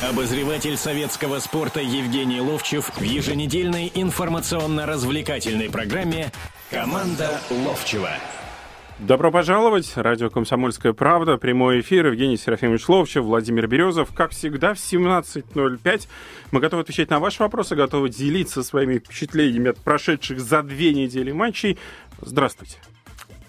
[0.00, 6.30] Обозреватель советского спорта Евгений Ловчев в еженедельной информационно-развлекательной программе
[6.70, 8.10] «Команда Ловчева».
[9.00, 9.90] Добро пожаловать.
[9.96, 11.36] Радио «Комсомольская правда».
[11.36, 12.06] Прямой эфир.
[12.06, 14.14] Евгений Серафимович Ловчев, Владимир Березов.
[14.14, 16.06] Как всегда, в 17.05
[16.52, 21.32] мы готовы отвечать на ваши вопросы, готовы делиться своими впечатлениями от прошедших за две недели
[21.32, 21.76] матчей.
[22.20, 22.76] Здравствуйте.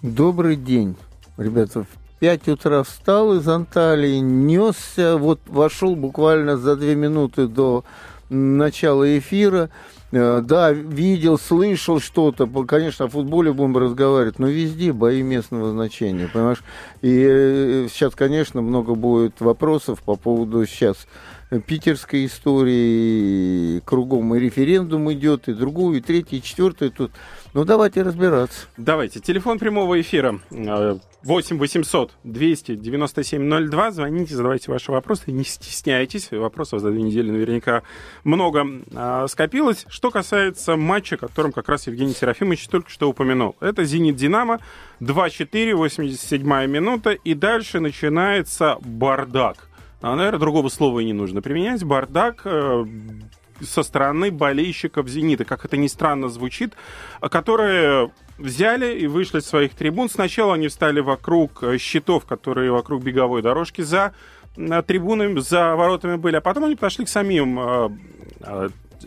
[0.01, 0.95] Добрый день,
[1.37, 1.85] ребята.
[2.19, 7.85] 5 утра встал из Анталии, несся, вот вошел буквально за две минуты до
[8.29, 9.69] начала эфира.
[10.11, 12.45] Э, да, видел, слышал что-то.
[12.65, 16.63] Конечно, о футболе будем разговаривать, но везде бои местного значения, понимаешь?
[17.01, 21.07] И э, сейчас, конечно, много будет вопросов по поводу сейчас
[21.65, 27.11] питерской истории, кругом и референдум идет, и другую, и третью, и четвертую тут.
[27.53, 28.67] Ну, давайте разбираться.
[28.77, 29.19] Давайте.
[29.19, 30.39] Телефон прямого эфира
[31.23, 33.91] 8 800 297 02.
[33.91, 35.31] Звоните, задавайте ваши вопросы.
[35.31, 36.31] Не стесняйтесь.
[36.31, 37.83] Вопросов за две недели наверняка
[38.23, 38.65] много
[38.95, 39.85] а, скопилось.
[39.89, 43.55] Что касается матча, которым как раз Евгений Серафимович только что упомянул.
[43.59, 44.59] Это «Зенит-Динамо».
[45.01, 47.11] 2-4, 87 минута.
[47.11, 49.69] И дальше начинается бардак.
[50.01, 51.83] А, наверное, другого слова и не нужно применять.
[51.83, 52.85] Бардак э,
[53.61, 56.73] со стороны болельщиков «Зенита», как это ни странно звучит,
[57.21, 60.09] которые взяли и вышли с своих трибун.
[60.09, 64.13] Сначала они встали вокруг э, щитов, которые вокруг беговой дорожки за
[64.55, 67.59] э, трибунами, за воротами были, а потом они подошли к самим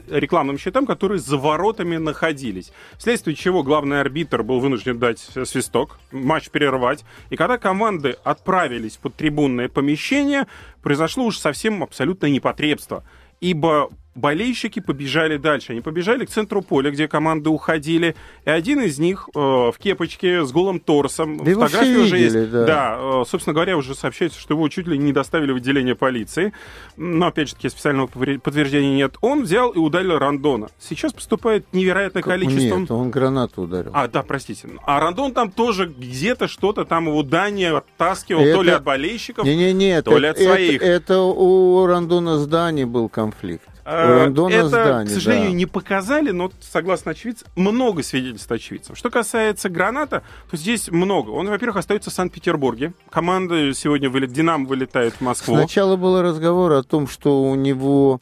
[0.09, 2.73] рекламным щитам, которые за воротами находились.
[2.99, 7.05] Вследствие чего главный арбитр был вынужден дать свисток, матч перервать.
[7.31, 10.47] И когда команды отправились под трибунное помещение,
[10.83, 13.05] произошло уж совсем абсолютное непотребство.
[13.41, 15.73] Ибо болельщики побежали дальше.
[15.73, 18.15] Они побежали к центру поля, где команды уходили.
[18.45, 21.39] И один из них э, в кепочке с голым торсом.
[21.39, 22.51] Да фотография уже видели, есть.
[22.51, 22.65] Да.
[22.65, 26.53] да, э, собственно говоря, уже сообщается, что его чуть ли не доставили в отделение полиции.
[26.97, 29.17] Но, опять же таки, специального подтверждения нет.
[29.21, 30.69] Он взял и ударил Рандона.
[30.79, 32.33] Сейчас поступает невероятное как?
[32.33, 32.79] количество...
[32.79, 33.91] Нет, он гранату ударил.
[33.95, 34.69] А, да, простите.
[34.85, 38.57] А Рандон там тоже где-то что-то там его здание оттаскивал, это...
[38.57, 40.83] то ли от болельщиков, не, не, не, то это, ли от своих.
[40.83, 43.72] Это, это у Рандона здания был конфликт.
[43.85, 45.57] Э, это, здание, к сожалению, да.
[45.57, 48.97] не показали, но, согласно очевидцам, много свидетельств очевидцев.
[48.97, 51.31] Что касается граната, то здесь много.
[51.31, 52.93] Он, во-первых, остается в Санкт-Петербурге.
[53.11, 55.57] Команда сегодня вылет, Динамо вылетает в Москву.
[55.57, 58.21] Сначала был разговор о том, что у него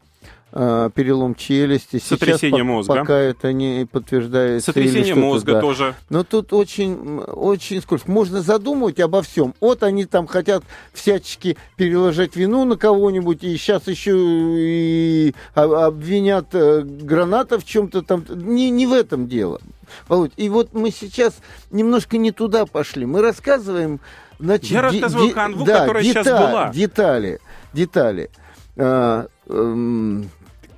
[0.51, 1.99] перелом челюсти.
[1.99, 2.95] Сотрясение Сейчас, мозга.
[2.95, 4.71] Пока это не подтверждается.
[4.71, 5.61] Сотрясение мозга да.
[5.61, 5.95] тоже.
[6.09, 8.11] Но тут очень, очень сколько.
[8.11, 9.53] Можно задумывать обо всем.
[9.61, 10.63] Вот они там хотят
[10.93, 18.25] всячески переложить вину на кого-нибудь, и сейчас еще и обвинят э, граната в чем-то там.
[18.29, 19.61] Не, не в этом дело.
[20.07, 21.35] Володь, и вот мы сейчас
[21.69, 23.05] немножко не туда пошли.
[23.05, 23.99] Мы рассказываем...
[24.39, 26.69] Значит, Я рассказываю де- канву, да, которая деталь, сейчас была.
[26.73, 27.39] Детали,
[27.73, 28.31] детали.
[28.75, 30.31] А, эм,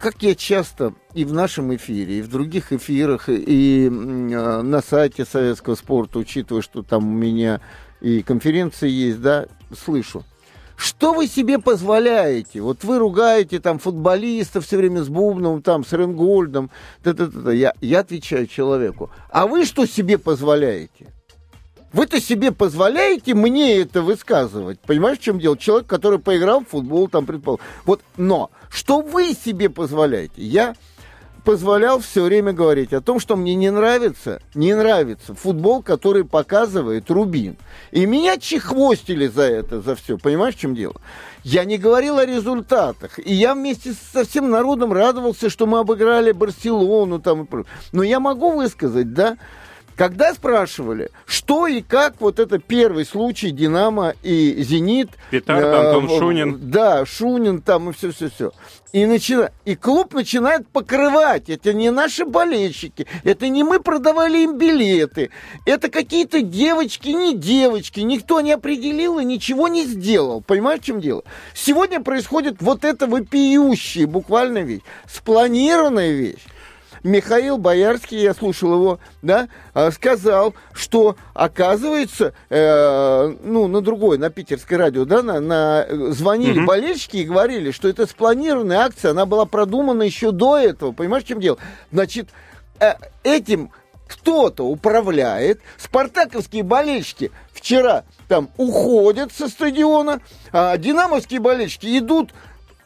[0.03, 5.23] как я часто и в нашем эфире, и в других эфирах, и э, на сайте
[5.23, 7.61] советского спорта, учитывая, что там у меня
[8.01, 10.25] и конференции есть, да, слышу.
[10.75, 12.59] Что вы себе позволяете?
[12.59, 16.69] Вот вы ругаете там футболистов все время с Бубном, там, с Ренгольдом.
[17.01, 17.55] -да -да -да.
[17.55, 19.09] Я, я отвечаю человеку.
[19.29, 21.13] А вы что себе позволяете?
[21.93, 24.79] Вы-то себе позволяете мне это высказывать?
[24.79, 25.55] Понимаешь, в чем дело?
[25.55, 27.63] Человек, который поиграл в футбол, там, предположим.
[27.85, 30.41] Вот, но что вы себе позволяете?
[30.41, 30.75] Я
[31.43, 37.11] позволял все время говорить о том, что мне не нравится, не нравится футбол, который показывает
[37.11, 37.57] Рубин.
[37.91, 40.17] И меня чехвостили за это, за все.
[40.17, 40.95] Понимаешь, в чем дело?
[41.43, 43.19] Я не говорил о результатах.
[43.19, 47.19] И я вместе со всем народом радовался, что мы обыграли Барселону.
[47.19, 47.47] Там,
[47.91, 49.37] но я могу высказать, да,
[49.95, 55.09] когда спрашивали, что и как вот это первый случай Динамо и Зенит.
[55.29, 56.59] Петард, э, Антон Шунин.
[56.71, 58.51] Да, Шунин там и все-все-все.
[58.93, 59.51] И, начина...
[59.65, 61.49] и клуб начинает покрывать.
[61.49, 63.07] Это не наши болельщики.
[63.23, 65.31] Это не мы продавали им билеты.
[65.65, 68.01] Это какие-то девочки, не девочки.
[68.01, 70.41] Никто не определил и ничего не сделал.
[70.41, 71.23] Понимаешь, в чем дело?
[71.55, 74.83] Сегодня происходит вот это вопиющая буквально вещь.
[75.07, 76.45] Спланированная вещь.
[77.03, 84.29] Михаил Боярский, я слушал его, да, а, сказал, что оказывается, э, ну, на другой, на
[84.29, 86.67] питерское радио, да, на, на звонили угу.
[86.67, 90.93] болельщики и говорили, что это спланированная акция, она была продумана еще до этого.
[90.93, 91.57] Понимаешь, в чем дело?
[91.91, 92.29] Значит,
[92.79, 93.71] э, этим
[94.07, 95.59] кто-то управляет.
[95.77, 100.21] Спартаковские болельщики вчера там уходят со стадиона,
[100.51, 102.33] а динамовские болельщики идут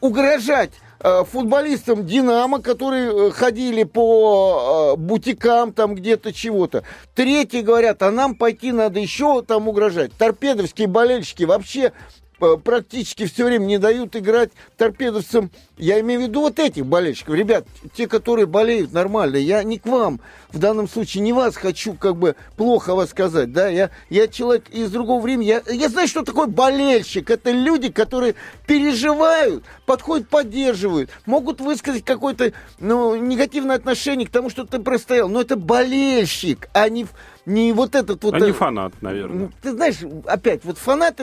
[0.00, 6.82] угрожать футболистам Динамо, которые э, ходили по э, бутикам там где-то чего-то.
[7.14, 10.12] Третьи говорят, а нам пойти надо еще там угрожать.
[10.18, 11.92] Торпедовские болельщики вообще
[12.38, 15.50] практически все время не дают играть торпедовцам.
[15.76, 17.34] Я имею в виду вот этих болельщиков.
[17.34, 20.20] Ребят, те, которые болеют нормально, я не к вам
[20.50, 24.68] в данном случае, не вас хочу как бы плохо вас сказать, да, я, я человек
[24.70, 27.30] из другого времени, я, я знаю, что такое болельщик.
[27.30, 28.34] Это люди, которые
[28.66, 35.28] переживают, подходят, поддерживают, могут высказать какое-то ну, негативное отношение к тому, что ты простоял.
[35.28, 37.06] Но это болельщик, а не,
[37.46, 38.34] не вот этот вот...
[38.34, 39.50] А не фанат, наверное.
[39.62, 39.96] Ты знаешь,
[40.26, 41.20] опять, вот фанат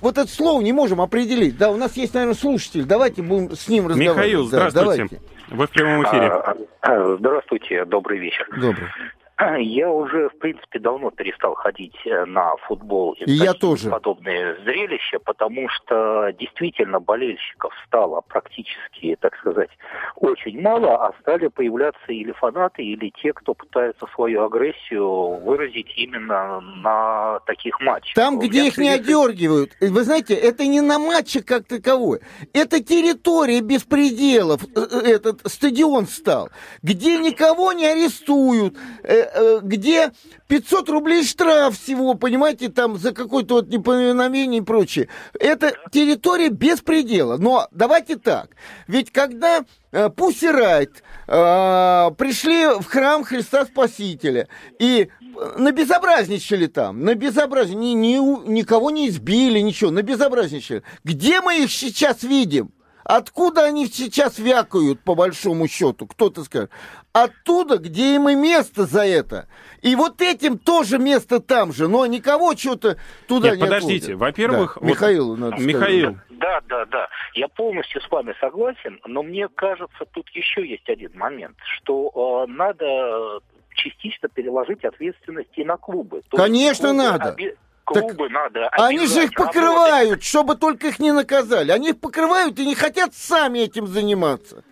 [0.00, 1.56] вот это слово не можем определить.
[1.58, 2.84] Да, у нас есть, наверное, слушатель.
[2.84, 4.16] Давайте будем с ним разговаривать.
[4.16, 5.06] Михаил, здравствуйте.
[5.10, 6.26] Да, Вы в прямом эфире.
[6.26, 8.48] А, а, здравствуйте, добрый вечер.
[8.58, 8.88] Добрый.
[9.60, 13.90] Я уже, в принципе, давно перестал ходить э, на футбол и, я тоже.
[13.90, 19.70] подобные зрелища, потому что действительно болельщиков стало практически, так сказать,
[20.16, 26.60] очень мало, а стали появляться или фанаты, или те, кто пытается свою агрессию выразить именно
[26.60, 28.14] на таких матчах.
[28.14, 29.72] Там, где их не одергивают.
[29.80, 32.20] Вы знаете, это не на матче как таковой.
[32.52, 34.62] Это территория беспределов.
[34.76, 36.48] Э, э, этот стадион стал,
[36.82, 39.27] где никого не арестуют Э,
[39.62, 40.12] где
[40.48, 45.08] 500 рублей штраф всего, понимаете, там за какое-то вот неповиновение и прочее.
[45.38, 47.36] Это территория беспредела.
[47.36, 48.50] Но давайте так.
[48.86, 50.08] Ведь когда э,
[50.42, 54.48] Райт э, пришли в храм Христа Спасителя
[54.78, 55.08] и
[55.56, 60.82] набезобразничали там, набезобразничали, ни, ни, никого не избили, ничего, набезобразничали.
[61.04, 62.72] Где мы их сейчас видим?
[63.08, 66.70] Откуда они сейчас вякают, по большому счету, кто-то скажет?
[67.14, 69.48] Оттуда, где им и место за это.
[69.80, 74.74] И вот этим тоже место там же, но никого что-то туда Нет, не подождите, во-первых...
[74.74, 74.80] Да.
[74.82, 74.90] Вот...
[74.90, 76.10] Михаил, надо Михаил.
[76.10, 76.38] Сказать.
[76.38, 77.08] Да, да, да.
[77.32, 82.52] Я полностью с вами согласен, но мне кажется, тут еще есть один момент, что э,
[82.52, 83.40] надо
[83.70, 86.20] частично переложить ответственность и на клубы.
[86.30, 87.32] Конечно, клубы надо.
[87.32, 87.56] Оби
[87.88, 90.24] клубы так надо Они же их покрывают, работать.
[90.24, 91.70] чтобы только их не наказали.
[91.70, 94.62] Они их покрывают и не хотят сами этим заниматься.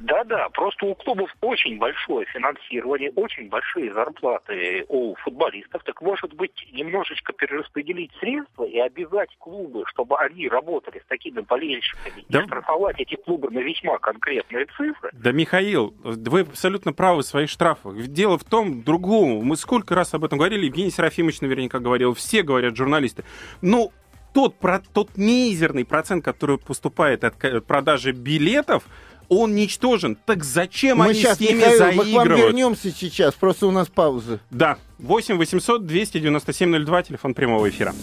[0.00, 5.82] Да-да, просто у клубов очень большое финансирование, очень большие зарплаты у футболистов.
[5.84, 12.24] Так может быть немножечко перераспределить средства и обязать клубы, чтобы они работали с такими болельщиками,
[12.28, 12.40] да.
[12.40, 15.10] и штрафовать эти клубы на весьма конкретные цифры.
[15.12, 17.94] Да, Михаил, вы абсолютно правы в своих штрафах.
[17.96, 19.42] Дело в том, другому.
[19.42, 23.24] Мы сколько раз об этом говорили, Евгений Серафимович наверняка говорил, все говорят журналисты.
[23.62, 23.92] Ну,
[24.34, 28.84] тот, про, тот мизерный процент, который поступает от продажи билетов,
[29.28, 30.16] он ничтожен.
[30.26, 32.14] Так зачем мы они сейчас, с ними Михаил, заигрывают?
[32.14, 34.40] Мы к вам вернемся сейчас, просто у нас пауза.
[34.50, 37.94] Да, 8 800 297 02, телефон прямого эфира.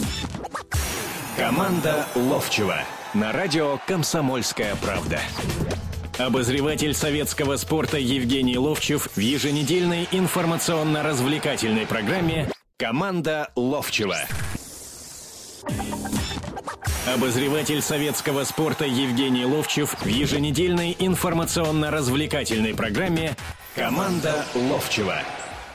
[1.37, 2.83] Команда Ловчева
[3.13, 5.19] на радио «Комсомольская правда».
[6.17, 14.17] Обозреватель советского спорта Евгений Ловчев в еженедельной информационно-развлекательной программе «Команда Ловчева».
[17.13, 23.35] Обозреватель советского спорта Евгений Ловчев в еженедельной информационно-развлекательной программе
[23.75, 25.15] «Команда Ловчева».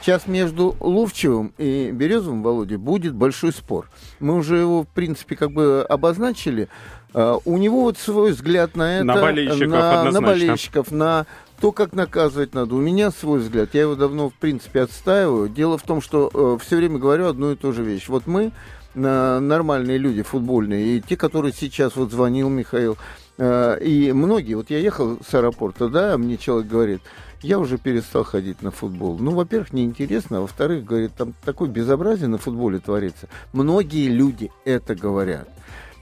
[0.01, 3.87] Сейчас между Ловчевым и Березовым, Володя, будет большой спор.
[4.19, 6.69] Мы уже его, в принципе, как бы обозначили.
[7.13, 9.05] Uh, у него вот свой взгляд на это.
[9.05, 11.25] На болельщиков, на, на болельщиков, на
[11.59, 12.75] то, как наказывать надо.
[12.75, 13.69] У меня свой взгляд.
[13.73, 15.49] Я его давно, в принципе, отстаиваю.
[15.49, 18.07] Дело в том, что э, все время говорю одну и ту же вещь.
[18.07, 18.51] Вот мы
[18.97, 22.97] нормальные люди футбольные, и те, которые сейчас вот звонил Михаил,
[23.37, 27.01] э, и многие, вот я ехал с аэропорта, да, мне человек говорит,
[27.41, 29.17] я уже перестал ходить на футбол.
[29.19, 33.27] Ну, во-первых, неинтересно, а во-вторых, говорит, там такое безобразие на футболе творится.
[33.53, 35.47] Многие люди это говорят.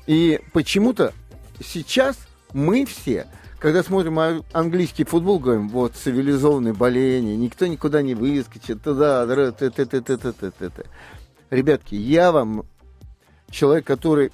[0.08, 1.14] И почему-то
[1.64, 2.18] сейчас
[2.54, 3.28] мы все,
[3.60, 9.26] когда смотрим английский футбол, говорим, вот, цивилизованное боление, никто никуда не выскочит, туда,
[11.50, 12.66] Ребятки, я вам
[13.56, 14.32] человек, который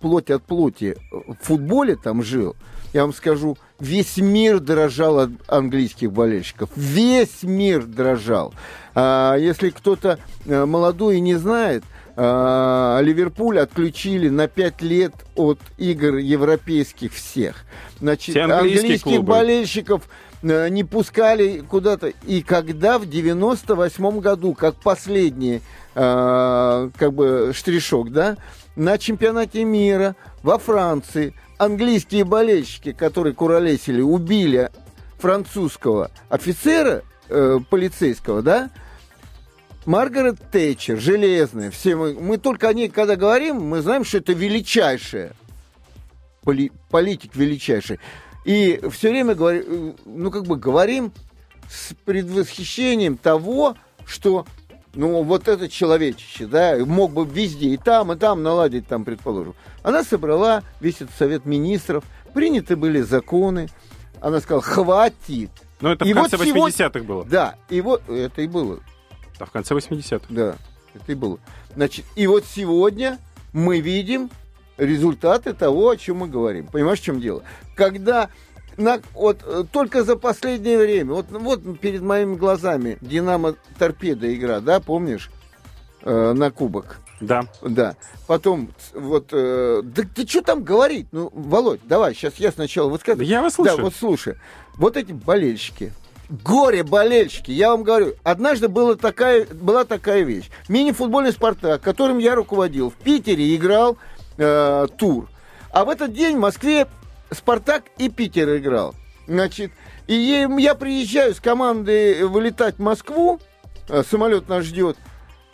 [0.00, 2.54] плоть от плоти в футболе там жил,
[2.92, 6.70] я вам скажу, весь мир дрожал от английских болельщиков.
[6.76, 8.54] Весь мир дрожал.
[8.94, 11.84] А, если кто-то э, молодой и не знает,
[12.16, 17.64] а, Ливерпуль отключили на 5 лет от игр европейских всех.
[18.00, 19.24] Значит, английских клубы.
[19.24, 20.08] болельщиков
[20.42, 22.12] э, не пускали куда-то.
[22.26, 25.60] И когда в 98 году, как последний
[25.96, 28.36] э, как бы штришок, да,
[28.76, 31.34] на чемпионате мира во Франции.
[31.58, 34.70] Английские болельщики, которые куролесили, убили
[35.18, 38.70] французского офицера э, полицейского, да,
[39.86, 44.32] Маргарет Тэтчер, железная, все мы, мы только о ней, когда говорим, мы знаем, что это
[44.34, 45.32] величайшая,
[46.42, 47.98] поли, политик величайший.
[48.44, 51.12] И все время говорим, э, ну, как бы говорим
[51.70, 54.44] с предвосхищением того, что
[54.96, 59.54] ну, вот это человечище, да, мог бы везде, и там, и там наладить, там, предположим.
[59.82, 62.02] Она собрала весь этот совет министров,
[62.34, 63.68] приняты были законы,
[64.20, 65.50] она сказала, хватит.
[65.80, 67.24] Ну, это в И конце вот сегодня- 80-х было.
[67.24, 68.80] Да, и вот, это и было,
[69.38, 70.24] А в конце 80-х.
[70.30, 70.56] да,
[70.94, 71.38] это и было.
[71.74, 73.18] Значит, и вот сегодня
[73.52, 74.30] мы видим
[74.78, 76.66] результаты того, о чем мы говорим.
[76.66, 77.42] Понимаешь, в чем дело?
[77.74, 78.30] Когда
[78.76, 84.60] на, вот э, только за последнее время, вот, вот перед моими глазами Динамо Торпеда игра,
[84.60, 85.30] да, помнишь,
[86.08, 87.00] Э, на кубок.
[87.20, 87.46] Да.
[87.62, 87.96] Да.
[88.28, 91.08] Потом, вот, э, да ты что там говорить?
[91.10, 93.26] Ну, Володь, давай, сейчас я сначала Да высказываю.
[93.26, 93.76] я вас слушаю.
[93.76, 94.36] Да, вот слушай.
[94.76, 95.92] Вот эти болельщики,
[96.28, 100.48] горе-болельщики, я вам говорю, однажды была такая, была такая вещь.
[100.68, 103.96] Мини-футбольный «Спартак», которым я руководил, в Питере играл
[104.38, 105.28] э, тур.
[105.72, 106.86] А в этот день в Москве
[107.30, 108.94] «Спартак» и Питер играл.
[109.26, 109.72] Значит,
[110.06, 113.40] и я приезжаю с командой вылетать в Москву,
[113.88, 114.96] э, самолет нас ждет,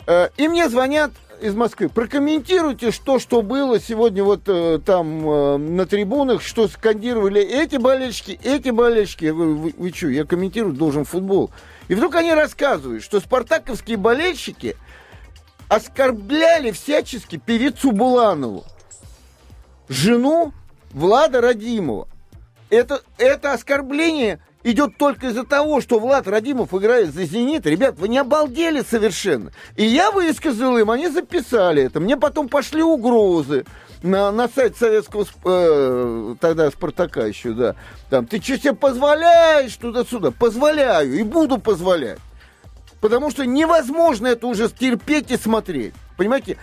[0.05, 1.11] Э, И мне звонят
[1.41, 1.89] из Москвы.
[1.89, 8.39] Прокомментируйте, что, что было сегодня вот э, там э, на трибунах, что скандировали эти болельщики,
[8.43, 9.25] эти болельщики.
[9.25, 11.51] Я вы, вы что, я комментировать должен футбол.
[11.87, 14.75] И вдруг они рассказывают, что спартаковские болельщики
[15.67, 18.63] оскорбляли всячески певицу Буланову,
[19.89, 20.53] жену
[20.93, 22.07] Влада Радимова.
[22.69, 27.65] Это, это оскорбление идет только из-за того, что Влад Радимов играет за «Зенит».
[27.65, 29.51] Ребят, вы не обалдели совершенно.
[29.75, 31.99] И я высказал им, они записали это.
[31.99, 33.65] Мне потом пошли угрозы
[34.01, 37.75] на, на сайт советского э, тогда «Спартака» еще, да.
[38.09, 40.31] Там, ты что себе позволяешь туда-сюда?
[40.31, 42.19] Позволяю и буду позволять.
[43.01, 45.93] Потому что невозможно это уже терпеть и смотреть.
[46.15, 46.57] Понимаете?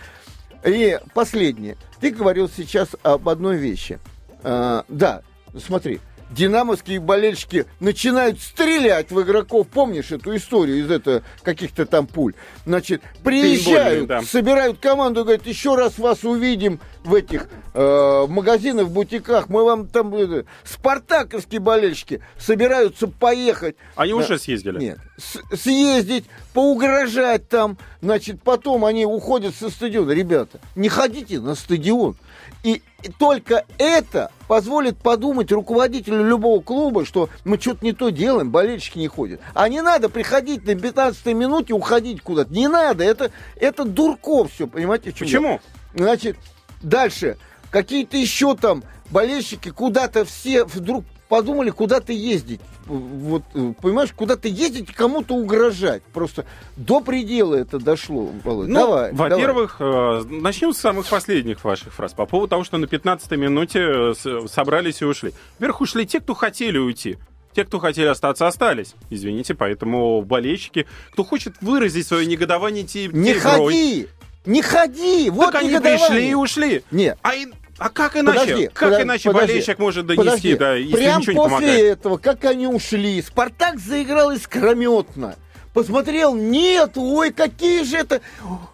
[0.65, 1.77] И последнее.
[1.99, 3.99] Ты говорил сейчас об одной вещи.
[4.43, 5.21] А, да,
[5.63, 5.99] смотри.
[6.29, 9.67] Динамовские болельщики начинают стрелять в игроков.
[9.67, 12.35] Помнишь эту историю из этого каких-то там пуль?
[12.65, 14.21] Значит, приезжают, да.
[14.21, 19.49] собирают команду, говорят, еще раз вас увидим в этих э, магазинах, бутиках.
[19.49, 20.15] Мы вам там...
[20.15, 23.75] э, спартаковские болельщики собираются поехать.
[23.97, 24.17] Они Да.
[24.19, 24.79] уже съездили.
[24.79, 24.99] Нет.
[25.17, 30.11] С- съездить, поугрожать там, значит, потом они уходят со стадиона.
[30.11, 32.15] Ребята, не ходите на стадион.
[32.63, 32.83] И,
[33.17, 39.07] только это позволит подумать руководителю любого клуба, что мы что-то не то делаем, болельщики не
[39.07, 39.41] ходят.
[39.53, 42.53] А не надо приходить на 15 минуте, уходить куда-то.
[42.53, 45.11] Не надо, это, это дурков все, понимаете?
[45.17, 45.59] Почему?
[45.95, 46.37] Значит,
[46.81, 47.37] дальше.
[47.71, 52.59] Какие-то еще там болельщики куда-то все вдруг подумали куда-то ездить.
[52.87, 56.03] Вот, э, понимаешь, куда-то ездить и кому-то угрожать.
[56.13, 56.45] Просто
[56.75, 58.67] до предела это дошло, Володь.
[58.67, 62.83] Ну, давай, во-первых, э, начнем с самых последних ваших фраз по поводу того, что на
[62.83, 65.31] 15-й минуте э, собрались и ушли.
[65.57, 67.17] Во-первых, ушли те, кто хотели уйти.
[67.53, 68.95] Те, кто хотели остаться, остались.
[69.09, 73.21] Извините, поэтому болельщики, кто хочет выразить свое негодование, те, давай.
[73.21, 73.55] Не те игрой.
[73.55, 74.07] ходи!
[74.45, 75.29] Не ходи!
[75.29, 76.83] Вот так они пришли и ушли.
[76.91, 77.17] Нет.
[77.21, 77.47] А, и-
[77.81, 78.39] а как иначе?
[78.39, 80.55] Подожди, как подо- иначе подожди, болельщик может донести, подожди.
[80.55, 81.99] да, если Прям ничего не после помогает?
[81.99, 85.35] этого, как они ушли, Спартак заиграл искрометно.
[85.73, 88.21] Посмотрел, нет, ой, какие же это...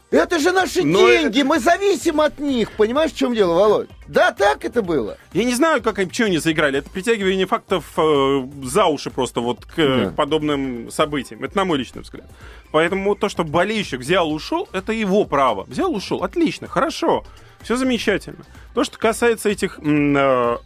[0.09, 2.71] Это же наши Но деньги, мы зависим от них.
[2.71, 3.89] Понимаешь, в чем дело, Володь?
[4.07, 5.17] Да, так это было.
[5.33, 6.79] Я не знаю, как они, почему они заиграли.
[6.79, 10.11] Это притягивание фактов э, за уши просто вот к э, Да.
[10.11, 11.43] подобным событиям.
[11.43, 12.25] Это на мой личный взгляд.
[12.71, 15.65] Поэтому то, что болельщик взял, ушел, это его право.
[15.65, 16.23] Взял, ушел.
[16.23, 17.25] Отлично, хорошо.
[17.61, 18.43] Все замечательно.
[18.73, 19.79] То, что касается этих...
[19.79, 20.57] э,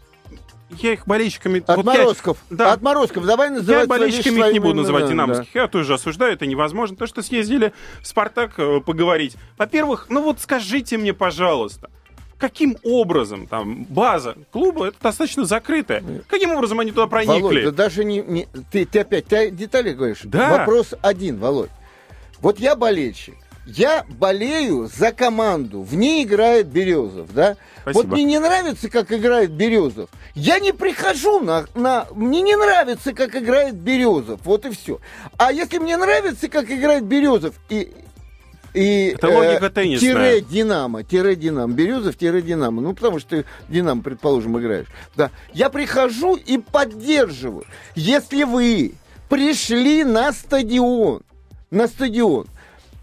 [0.72, 1.60] я их болельщиками...
[1.60, 2.38] вот я- Отморозков.
[2.50, 2.74] да.
[2.74, 3.26] Отморозков.
[3.26, 5.54] Давай Я называть болельщиками свои их не буду называть динамовских.
[5.56, 6.96] Я тоже осуждаю, это невозможно.
[6.96, 9.36] То, что съездили в «Спартак» э, поговорить.
[9.58, 11.90] Во-первых, ну вот скажите мне, пожалуйста,
[12.38, 16.04] каким образом там база клуба это достаточно закрытая?
[16.28, 17.18] Каким образом они туда да.
[17.24, 17.66] Володь, проникли?
[17.66, 18.22] да даже не...
[18.22, 20.22] не- ты, ты опять ты о деталях говоришь?
[20.24, 20.58] Да.
[20.60, 21.70] Вопрос один, Володь.
[22.40, 23.36] Вот я болельщик.
[23.66, 25.82] Я болею за команду.
[25.84, 27.58] В ней играет Березов, да?
[27.82, 28.04] Спасибо.
[28.04, 30.10] Вот мне не нравится, как играет Березов.
[30.34, 32.08] Я не прихожу на, на...
[32.12, 34.40] Мне не нравится, как играет Березов.
[34.44, 35.00] Вот и все.
[35.38, 37.94] А если мне нравится, как играет Березов и...
[38.74, 40.40] И, Это логика теннисная.
[40.40, 41.74] Тире Динамо, тире Динамо.
[41.74, 42.82] Березов, тире Динамо.
[42.82, 44.88] Ну, потому что ты Динамо, предположим, играешь.
[45.16, 45.30] Да.
[45.54, 47.66] Я прихожу и поддерживаю.
[47.96, 48.94] Если вы
[49.28, 51.22] пришли на стадион,
[51.70, 52.48] на стадион,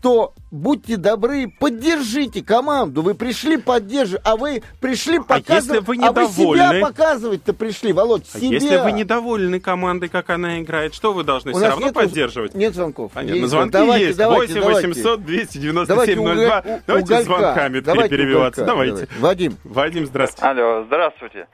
[0.00, 3.02] то будьте добры, поддержите команду.
[3.02, 5.48] Вы пришли поддерживать, а вы пришли показывать.
[5.66, 6.68] если вы а вы недовольны?
[6.78, 8.48] себя показывать-то пришли, Володь, А себя.
[8.48, 12.54] Если вы недовольны командой, как она играет, что вы должны У все равно нету- поддерживать?
[12.54, 13.12] Нет звонков.
[13.14, 14.18] А нет, Есть звонки давайте, есть.
[14.18, 14.88] Давайте, 8 давайте.
[14.88, 16.22] 800 297 Давайте 02.
[16.22, 17.24] уголь- у- Давайте уголька.
[17.24, 18.62] звонками Давайте перебиваться.
[18.62, 18.92] уголька, Давайте.
[18.94, 19.20] давайте.
[19.20, 19.56] Вадим.
[19.64, 20.46] Вадим, здравствуйте.
[20.48, 21.46] Алло, здравствуйте.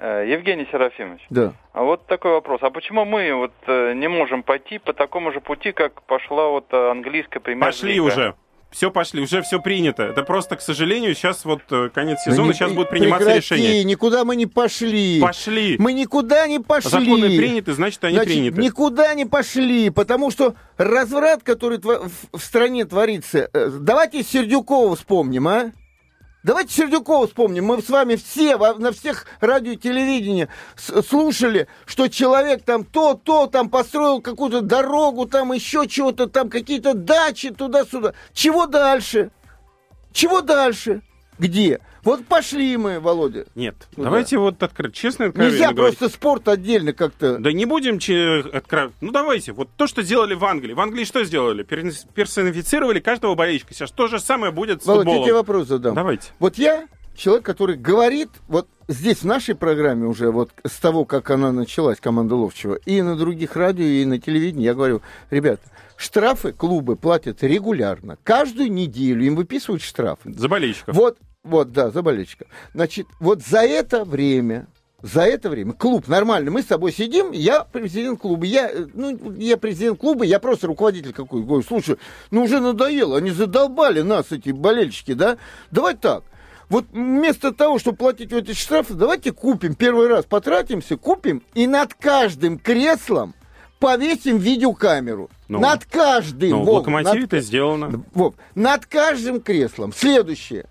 [0.00, 1.54] Э, Евгений Серафимович, Да.
[1.72, 2.60] а вот такой вопрос.
[2.62, 6.66] А почему мы вот э, не можем пойти по такому же пути, как пошла вот
[6.70, 8.34] э, английская премьер Пошли уже.
[8.70, 10.02] Все пошли, уже все принято.
[10.02, 11.62] Это просто, к сожалению, сейчас вот
[11.94, 13.82] конец сезона, Да сейчас будут приниматься прекрати, решения.
[13.82, 15.20] никуда мы не пошли.
[15.22, 15.76] Пошли.
[15.78, 16.90] Мы никуда не пошли.
[16.90, 18.60] Законы приняты, значит, они Значит, приняты.
[18.60, 23.48] никуда не пошли, потому что разврат, который в, стране творится...
[23.80, 25.72] Давайте Сердюкова вспомним, а?
[26.48, 27.66] Давайте Сердюкова вспомним.
[27.66, 33.48] Мы с вами все на всех радио и телевидении слушали, что человек там то, то,
[33.48, 38.14] там построил какую-то дорогу, там еще чего-то, там какие-то дачи туда-сюда.
[38.32, 39.30] Чего дальше?
[40.14, 41.02] Чего дальше?
[41.38, 41.80] Где?
[42.04, 43.46] Вот пошли мы, Володя.
[43.54, 45.98] Нет, Ну давайте вот открыть, честно откровенно Нельзя говорить.
[45.98, 47.38] просто спорт отдельно как-то...
[47.38, 50.72] Да не будем че- откро- Ну давайте, вот то, что сделали в Англии.
[50.72, 51.62] В Англии что сделали?
[51.64, 53.74] Перс- Персонифицировали каждого болельщика.
[53.74, 55.24] Сейчас то же самое будет с Володь, я футболом.
[55.26, 55.94] тебе вопрос задам.
[55.94, 56.28] Давайте.
[56.38, 61.30] Вот я человек, который говорит, вот здесь в нашей программе уже, вот с того, как
[61.30, 65.62] она началась, команда Ловчева, и на других радио, и на телевидении, я говорю, ребята,
[65.98, 68.16] штрафы клубы платят регулярно.
[68.22, 70.32] Каждую неделю им выписывают штрафы.
[70.32, 70.94] За болельщиков.
[70.94, 72.48] Вот, вот, да, за болельщиков.
[72.72, 74.68] Значит, вот за это время,
[75.02, 79.34] за это время клуб нормально, мы с тобой сидим, я президент клуба, я, э, ну,
[79.36, 81.42] я президент клуба, я просто руководитель какой.
[81.42, 81.96] Говорю, слушай,
[82.30, 85.36] ну уже надоело, они задолбали нас, эти болельщики, да?
[85.72, 86.22] Давай так,
[86.68, 91.66] вот вместо того, чтобы платить вот эти штрафы, давайте купим, первый раз потратимся, купим, и
[91.66, 93.34] над каждым креслом
[93.78, 95.30] повесим видеокамеру.
[95.48, 96.50] Ну, над каждым.
[96.50, 98.02] Ну, в Вов, локомотиве над- это сделано.
[98.14, 99.92] Вов, над каждым креслом.
[99.92, 100.66] Следующее.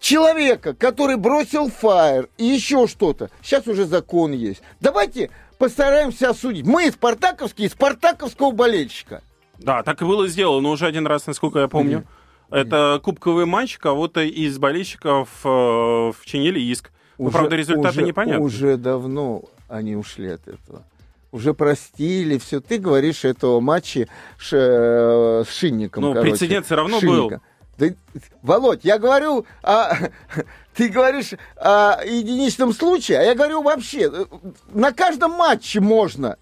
[0.00, 3.30] Человека, который бросил фаер и еще что-то.
[3.40, 4.60] Сейчас уже закон есть.
[4.80, 6.66] Давайте постараемся осудить.
[6.66, 9.22] Мы спартаковские, спартаковского болельщика.
[9.58, 12.04] Да, так и было сделано, но уже один раз, насколько я помню.
[12.50, 16.90] Это кубковый матч, кого-то из болельщиков э, вчинили иск.
[17.16, 18.44] Ну, правда, результаты уже- непонятны.
[18.44, 20.82] Уже давно они ушли от этого.
[21.32, 22.60] Уже простили все.
[22.60, 26.02] Ты говоришь этого матча ш- э, с Шинником.
[26.04, 26.30] Ну, короче.
[26.30, 27.40] прецедент всё равно Шинника.
[27.78, 27.86] Да,
[28.42, 29.96] Володь, я говорю, а,
[30.76, 34.24] ты говоришь о единичном случае, а я говорю вообще, э,
[34.74, 36.36] на каждом матче можно.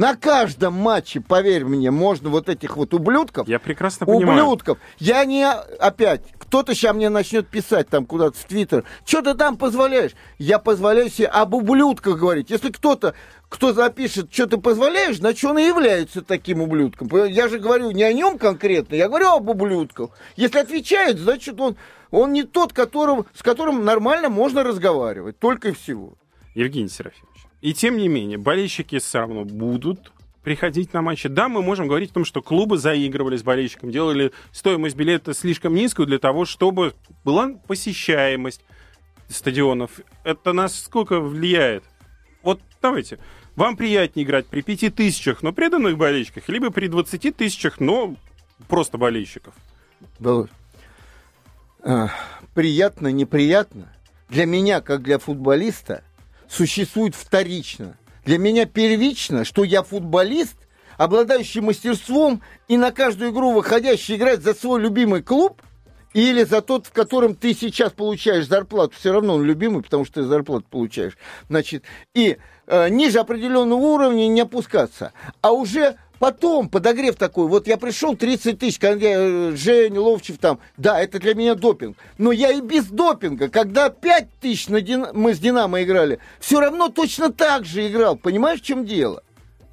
[0.00, 4.44] На каждом матче, поверь мне, можно вот этих вот ублюдков Я прекрасно понимаю.
[4.46, 4.78] Ублюдков.
[4.98, 6.22] Я не опять.
[6.38, 8.84] Кто-то сейчас мне начнет писать там куда-то в Твиттер.
[9.04, 10.12] Что ты там позволяешь?
[10.38, 12.48] Я позволяю себе об ублюдках говорить.
[12.48, 13.12] Если кто-то,
[13.50, 17.06] кто запишет, что ты позволяешь, значит, он и является таким ублюдком.
[17.26, 20.12] Я же говорю не о нем конкретно, я говорю об ублюдках.
[20.34, 21.76] Если отвечает, значит, он,
[22.10, 25.38] он не тот, которым, с которым нормально можно разговаривать.
[25.38, 26.14] Только и всего.
[26.54, 27.29] Евгений Серафимович.
[27.60, 31.28] И тем не менее, болельщики все равно будут приходить на матчи.
[31.28, 35.74] Да, мы можем говорить о том, что клубы заигрывали с болельщиком, делали стоимость билета слишком
[35.74, 36.94] низкую для того, чтобы
[37.24, 38.62] была посещаемость
[39.28, 40.00] стадионов.
[40.24, 41.84] Это насколько влияет?
[42.42, 43.18] Вот давайте.
[43.56, 48.16] Вам приятнее играть при пяти тысячах, но преданных болельщиках, либо при 20 тысячах, но
[48.68, 49.54] просто болельщиков.
[50.18, 50.50] Володь,
[51.82, 52.08] а,
[52.54, 53.92] приятно, неприятно.
[54.28, 56.04] Для меня, как для футболиста,
[56.50, 57.96] существует вторично.
[58.24, 60.56] Для меня первично, что я футболист,
[60.98, 65.62] обладающий мастерством и на каждую игру выходящий играть за свой любимый клуб,
[66.12, 70.22] или за тот, в котором ты сейчас получаешь зарплату, все равно он любимый, потому что
[70.22, 71.16] ты зарплату получаешь.
[71.48, 71.84] Значит,
[72.14, 75.12] и э, ниже определенного уровня не опускаться.
[75.40, 80.38] А уже потом подогрев такой, вот я пришел 30 тысяч, когда я, э, Женя Ловчев
[80.38, 81.96] там, да, это для меня допинг.
[82.18, 86.60] Но я и без допинга, когда 5 тысяч на Дина- мы с Динамо играли, все
[86.60, 88.14] равно точно так же играл.
[88.16, 89.24] Понимаешь, в чем дело?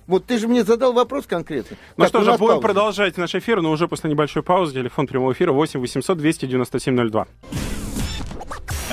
[0.07, 1.75] Вот ты же мне задал вопрос конкретно.
[1.97, 2.61] Ну Так, что же, будем пауза.
[2.61, 4.73] продолжать наш эфир, но уже после небольшой паузы.
[4.73, 7.27] Телефон прямого эфира 8 800 297 02.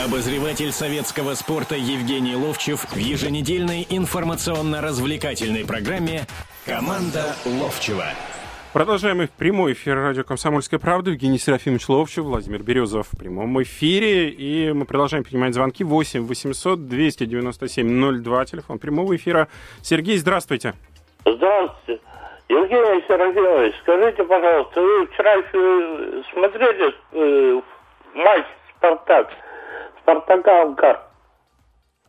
[0.05, 6.27] Обозреватель советского спорта Евгений Ловчев в еженедельной информационно-развлекательной программе
[6.66, 8.05] «Команда Ловчева».
[8.72, 11.11] Продолжаем их прямой эфир радио «Комсомольская правда».
[11.11, 14.31] Евгений Серафимович Ловчев, Владимир Березов в прямом эфире.
[14.31, 19.48] И мы продолжаем принимать звонки 8 800 297 02, телефон прямого эфира.
[19.83, 20.74] Сергей, здравствуйте.
[21.27, 22.03] Здравствуйте.
[22.48, 27.61] Евгений Серафимович, скажите, пожалуйста, вы вчера еще смотрели э,
[28.14, 28.46] матч
[28.77, 29.29] «Спартак»,
[30.03, 31.03] «Спартака Анкар»?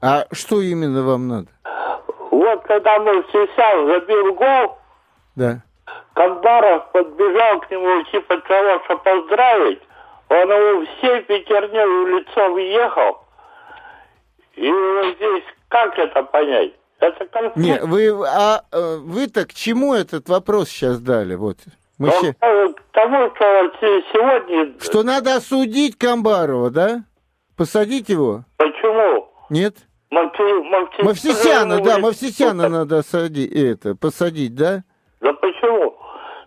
[0.02, 1.48] А что именно вам надо?
[2.46, 3.48] Вот когда все
[3.88, 4.78] забил гол,
[5.36, 5.62] Да.
[6.14, 9.82] Камбаров подбежал к нему типа того, что поздравить.
[10.30, 13.24] Он его всей пятерней в лицо въехал.
[14.54, 16.74] И вот здесь как это понять?
[17.00, 17.58] Это конфликт.
[17.58, 21.36] Не, вы, а э, вы-то к чему этот вопрос сейчас дали?
[21.36, 21.58] Вот.
[21.98, 23.72] Мы ща- э, К тому, что
[24.14, 24.80] сегодня...
[24.80, 27.04] Что надо осудить Камбарова, да?
[27.58, 28.44] Посадить его?
[28.58, 29.30] Почему?
[29.50, 29.76] Нет?
[31.04, 34.84] Мавсисяна, да, Мавсисяна надо садить, это, посадить, да?
[35.22, 35.96] Да почему?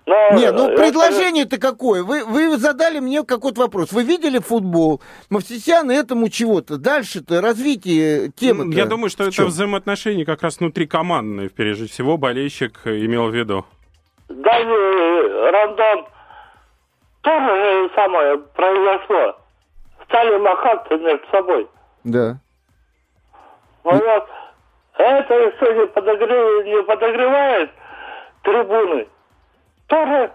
[0.06, 2.02] Но Не, ну это- предложение-то какое?
[2.02, 3.92] Вы, вы задали мне какой-то вопрос.
[3.92, 5.02] Вы видели футбол?
[5.28, 6.78] Мавсисян этому чего-то.
[6.78, 8.72] Дальше-то развитие темы.
[8.74, 13.66] Я думаю, что это взаимоотношения как раз внутри командные, прежде всего, болельщик имел в виду.
[14.30, 16.06] Даже э, Рандон
[17.20, 19.36] тоже же самое произошло.
[20.06, 21.68] Стали махаться между собой.
[22.04, 22.40] Да.
[23.90, 24.28] Вот,
[24.98, 27.70] это не, подогрев- не подогревает
[28.42, 29.08] трибуны?
[29.86, 30.32] Тоже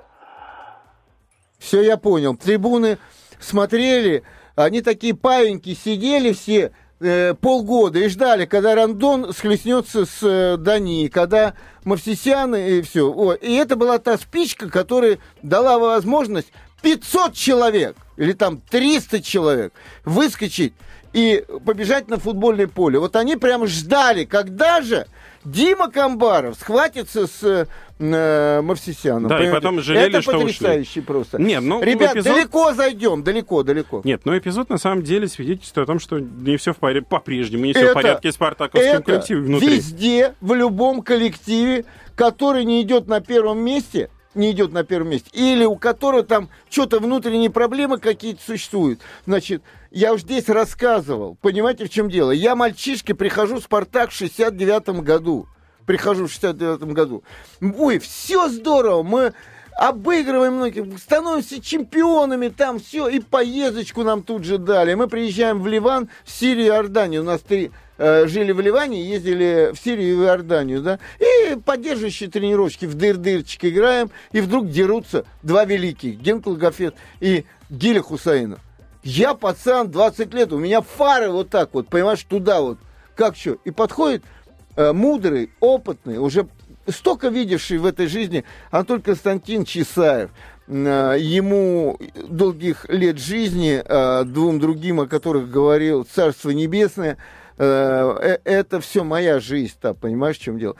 [1.59, 2.35] Все, я понял.
[2.35, 2.97] Трибуны
[3.39, 4.23] смотрели,
[4.55, 11.09] они такие паиньки сидели все э, полгода и ждали, когда Рандон схлестнется с э, Дани,
[11.09, 13.33] когда Мавсисян и все.
[13.33, 19.73] И это была та спичка, которая дала возможность 500 человек или там 300 человек
[20.05, 20.73] выскочить
[21.13, 22.99] и побежать на футбольное поле.
[22.99, 25.05] Вот они прям ждали, когда же
[25.45, 27.65] Дима Камбаров схватится с э,
[27.99, 29.27] э, Мавсисяном.
[29.27, 29.61] Да, и Понимаете?
[29.61, 30.53] потом жалели, Это что ушли.
[30.53, 31.41] потрясающе просто.
[31.41, 34.01] Нет, ну, Ребят, эпизод- далеко зайдем, далеко, далеко.
[34.05, 37.65] Нет, но эпизод на самом деле свидетельствует о том, что не все в порядке, по-прежнему
[37.65, 39.75] не все в Это- порядке с спартаковским Это коллективом внутри.
[39.75, 45.29] везде, в любом коллективе, который не идет на первом месте, не идет на первом месте,
[45.33, 48.99] или у которого там что-то внутренние проблемы какие-то существуют.
[49.25, 52.31] Значит, я уж здесь рассказывал, понимаете, в чем дело?
[52.31, 55.47] Я мальчишкой прихожу в «Спартак» в 69 году.
[55.85, 57.23] Прихожу в 69 году.
[57.61, 59.33] Ой, все здорово, мы
[59.77, 64.93] обыгрываем многих, становимся чемпионами, там все, и поездочку нам тут же дали.
[64.93, 67.21] Мы приезжаем в Ливан, в Сирию Иорданию.
[67.21, 71.55] У нас три э, жили в Ливане, ездили в Сирию и в Иорданию, да, и
[71.55, 78.59] поддерживающие тренировочки в дыр-дырчик играем, и вдруг дерутся два великих, Генкл Гафет и Гиля Хусаинов.
[79.03, 82.77] Я пацан, 20 лет, у меня фары вот так вот, понимаешь, туда вот,
[83.15, 83.57] как что.
[83.65, 84.23] И подходит
[84.75, 86.47] э, мудрый, опытный, уже
[86.87, 90.29] столько видевший в этой жизни Антон Константин Чесаев.
[90.67, 97.17] Э, Ему долгих лет жизни, э, двум другим, о которых говорил Царство Небесное,
[97.57, 100.75] э, это все моя жизнь, та, понимаешь, в чем дело?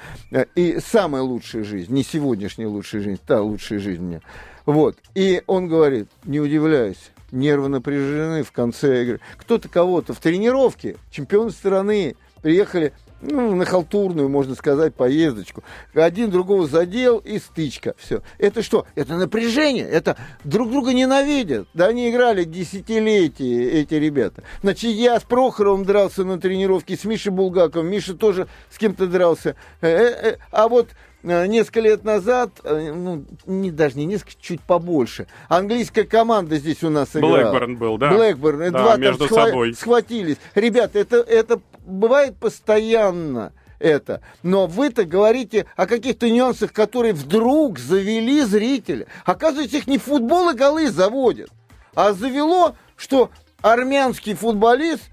[0.56, 4.22] И самая лучшая жизнь, не сегодняшняя лучшая жизнь, та лучшая жизнь меня.
[4.66, 4.98] Вот.
[5.14, 9.20] И он говорит, не удивляйся, нервы напряжены в конце игры.
[9.38, 15.64] Кто-то кого-то в тренировке, чемпионы страны, приехали ну, на халтурную, можно сказать, поездочку.
[15.94, 17.96] Один другого задел и стычка.
[17.98, 18.22] Все.
[18.38, 18.86] Это что?
[18.96, 19.86] Это напряжение.
[19.86, 21.68] Это друг друга ненавидят.
[21.74, 24.44] Да они играли десятилетия, эти ребята.
[24.62, 27.88] Значит, я с Прохоровым дрался на тренировке, с Мишей Булгаковым.
[27.90, 29.56] Миша тоже с кем-то дрался.
[29.82, 30.90] Э, э, э, А вот
[31.24, 36.90] несколько лет назад, э, ну, не, даже не несколько, чуть побольше, английская команда здесь у
[36.90, 37.52] нас играла.
[37.52, 38.12] Блэкберн был, да.
[38.12, 38.72] Блэкберн.
[38.72, 39.74] Да, Два между схва- собой.
[39.74, 40.38] схватились.
[40.56, 44.22] Ребята, это, это бывает постоянно это.
[44.44, 49.08] Но вы-то говорите о каких-то нюансах, которые вдруг завели зрителя.
[49.26, 51.50] Оказывается, их не футбол и голы заводят,
[51.96, 53.30] а завело, что
[53.62, 55.10] армянский футболист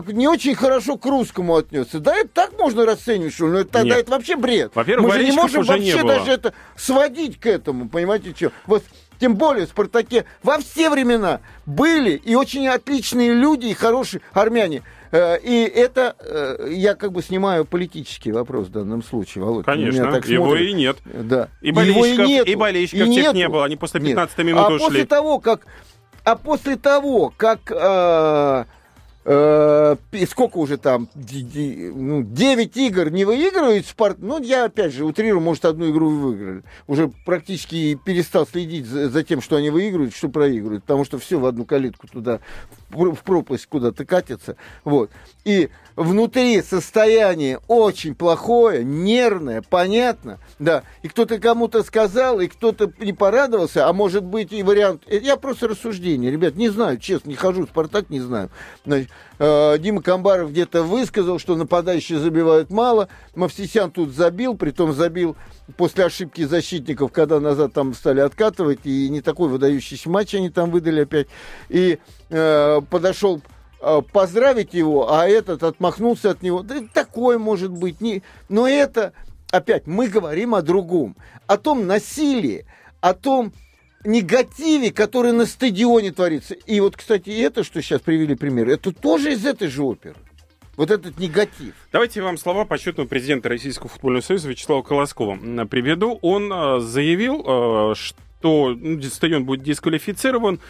[0.00, 2.00] как не очень хорошо к русскому отнесся.
[2.00, 3.52] Да, это так можно расценивать, что ли?
[3.52, 3.98] Ну, это, тогда Нет.
[4.04, 4.72] это вообще бред.
[4.74, 6.14] Во-первых, Мы же не болельщиков можем не вообще было.
[6.18, 8.52] даже это сводить к этому, понимаете, что?
[8.66, 8.82] Вот
[9.20, 14.82] тем более в «Спартаке» во все времена были и очень отличные люди, и хорошие армяне.
[15.12, 19.66] Э, И это э, я как бы снимаю политический вопрос в данном случае, Володь.
[19.66, 20.66] Конечно, так его смотрят.
[20.68, 20.96] и нет.
[21.04, 21.48] Да.
[21.60, 22.50] И Его болельщиков- нету.
[22.50, 23.36] и болельщиков тех нету.
[23.36, 24.08] не было, они после Нет.
[24.12, 24.86] 15 минуты а ушли.
[24.86, 25.66] После того, как,
[26.24, 28.66] а после того, как пи-
[29.24, 35.04] сколько уже там, ди- ди- ну, 9 игр не выигрывает спорт, ну, я опять же
[35.04, 36.62] утрирую, может, одну игру выиграли.
[36.88, 41.46] Уже практически перестал следить за, тем, что они выигрывают, что проигрывают, потому что все в
[41.46, 42.40] одну калитку туда,
[42.88, 44.56] в пр- в пропасть куда-то катится.
[44.84, 45.10] Вот.
[45.44, 50.82] И внутри состояние очень плохое, нервное, понятно, да.
[51.02, 55.02] И кто-то кому-то сказал, и кто-то не порадовался, а может быть и вариант...
[55.06, 58.50] э, Я просто рассуждение, ребят, не знаю, честно, не хожу в «Спартак», не знаю.
[58.84, 65.36] Значит, э, Дима Камбаров где-то высказал, что нападающие забивают мало, Мавсисян тут забил, притом забил
[65.76, 70.70] после ошибки защитников, когда назад там стали откатывать, и не такой выдающийся матч они там
[70.70, 71.28] выдали опять.
[71.68, 71.98] И
[72.30, 73.42] э, подошел
[73.80, 76.62] э, поздравить его, а этот отмахнулся от него.
[76.62, 78.00] Да такое может быть.
[78.00, 78.22] Не...
[78.48, 79.12] Но это,
[79.50, 81.16] опять, мы говорим о другом.
[81.46, 82.66] О том насилии,
[83.00, 83.52] о том
[84.04, 86.54] негативе, который на стадионе творится.
[86.54, 90.16] И вот, кстати, это, что сейчас привели пример, это тоже из этой же оперы.
[90.76, 91.74] Вот этот негатив.
[91.92, 96.18] Давайте вам слова почетного президента Российского футбольного союза Вячеслава Колоскова приведу.
[96.22, 100.60] Он э, заявил, э, что ну, стадион будет дисквалифицирован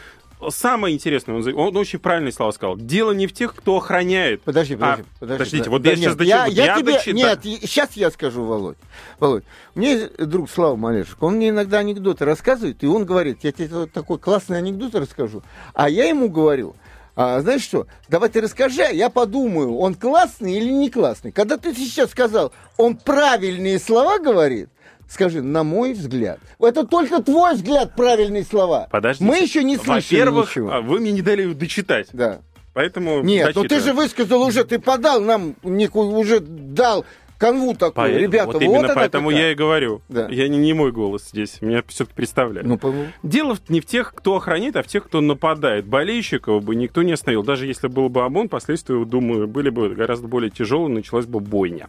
[0.50, 2.76] самое интересное, он, он очень правильные слова сказал.
[2.76, 4.42] Дело не в тех, кто охраняет.
[4.42, 5.38] Подожди, подожди, а, подожди.
[5.38, 6.66] Подождите, да, вот да, я сейчас нет, я, дочитаю.
[6.66, 7.16] я тебе, дочитаю.
[7.16, 8.76] Нет, сейчас я скажу, Володь.
[9.18, 13.68] Володь, есть друг Слава Малешек, он мне иногда анекдоты рассказывает, и он говорит, я тебе
[13.68, 15.42] вот такой классный анекдот расскажу.
[15.74, 16.74] А я ему говорю,
[17.14, 21.30] а, знаешь что, давай ты расскажи, а я подумаю, он классный или не классный.
[21.30, 24.70] Когда ты сейчас сказал, он правильные слова говорит,
[25.12, 26.40] скажи, на мой взгляд.
[26.58, 28.88] Это только твой взгляд правильные слова.
[28.90, 29.30] Подождите.
[29.30, 30.72] Мы еще не слышали Во-первых, ничего.
[30.72, 32.08] а, вы мне не дали дочитать.
[32.12, 32.40] Да.
[32.74, 37.04] Поэтому Нет, ну ты же высказал уже, ты подал нам, уже дал
[37.36, 37.92] канву такую.
[37.92, 39.42] Поэтому- Ребята, вот вот, именно она поэтому какая.
[39.46, 40.00] я и говорю.
[40.08, 40.28] Да.
[40.30, 41.60] Я не, не мой голос здесь.
[41.60, 42.66] Меня все-таки представляют.
[42.66, 45.84] Ну, по- Дело не в тех, кто охраняет, а в тех, кто нападает.
[45.84, 47.42] Болельщиков бы никто не остановил.
[47.42, 51.88] Даже если был бы ОМОН, последствия, думаю, были бы гораздо более тяжелые, началась бы бойня.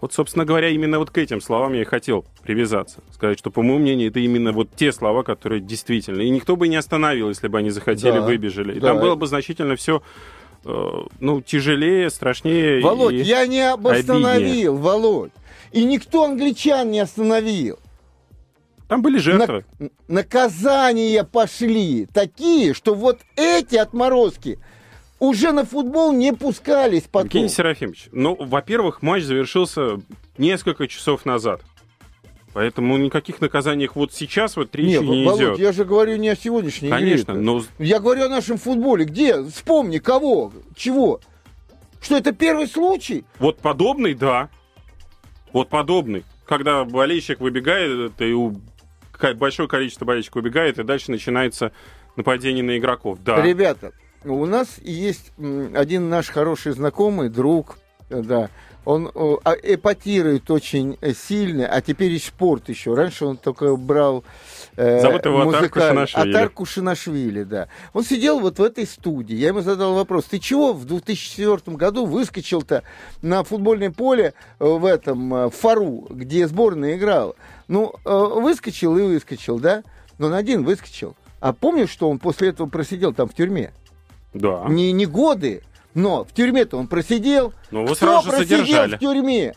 [0.00, 3.00] Вот, собственно говоря, именно вот к этим словам я и хотел привязаться.
[3.12, 6.20] Сказать, что, по моему мнению, это именно вот те слова, которые действительно...
[6.22, 8.76] И никто бы не остановил, если бы они захотели, Да, выбежали.
[8.76, 8.88] И да.
[8.88, 10.02] там было бы значительно все,
[10.64, 12.80] ну, тяжелее, страшнее.
[12.80, 15.32] Володь, и- я не остановил, Володь.
[15.72, 17.78] И никто англичан не остановил.
[18.86, 19.64] Там были жертвы.
[19.78, 24.58] На- наказания пошли такие, что вот эти отморозки
[25.18, 27.26] уже на футбол не пускались потом.
[27.28, 30.00] Евгений Серафимович, ну, во-первых, матч завершился
[30.36, 31.62] несколько часов назад.
[32.54, 35.58] Поэтому никаких наказаний вот сейчас вот речи Нет, не Володь, идет.
[35.58, 37.40] я же говорю не о сегодняшней Конечно, игре.
[37.42, 39.04] но Я говорю о нашем футболе.
[39.04, 39.44] Где?
[39.44, 40.52] Вспомни, кого?
[40.74, 41.20] Чего?
[42.00, 43.24] Что это первый случай?
[43.38, 44.48] вот подобный, да.
[45.52, 46.24] Вот подобный.
[46.46, 48.60] Когда болельщик выбегает, и у-
[49.36, 51.72] большое количество болельщиков убегает, и дальше начинается
[52.16, 53.18] нападение на игроков.
[53.22, 53.40] Да.
[53.42, 53.92] Ребята,
[54.32, 55.32] у нас есть
[55.74, 57.78] один наш хороший знакомый, друг,
[58.10, 58.50] э, да,
[58.88, 62.94] он э, а, эпатирует очень э, сильно, а теперь и спорт еще.
[62.94, 64.24] Раньше он только брал
[64.76, 66.08] э, Зовут его Атар.
[66.14, 67.68] Атар Кушанашвили, да.
[67.92, 69.36] Он сидел вот в этой студии.
[69.36, 72.82] Я ему задал вопрос, ты чего в 2004 году выскочил-то
[73.20, 77.34] на футбольное поле в этом э, Фару, где сборная играла?
[77.68, 79.82] Ну, выскочил и выскочил, да?
[80.16, 81.14] Но он один выскочил.
[81.40, 83.72] А помнишь, что он после этого просидел там в тюрьме?
[84.34, 84.64] Да.
[84.68, 85.62] Не, не годы,
[85.94, 87.52] но в тюрьме-то он просидел.
[87.70, 88.96] Ну, его Кто сразу же просидел задержали.
[88.96, 89.54] в тюрьме?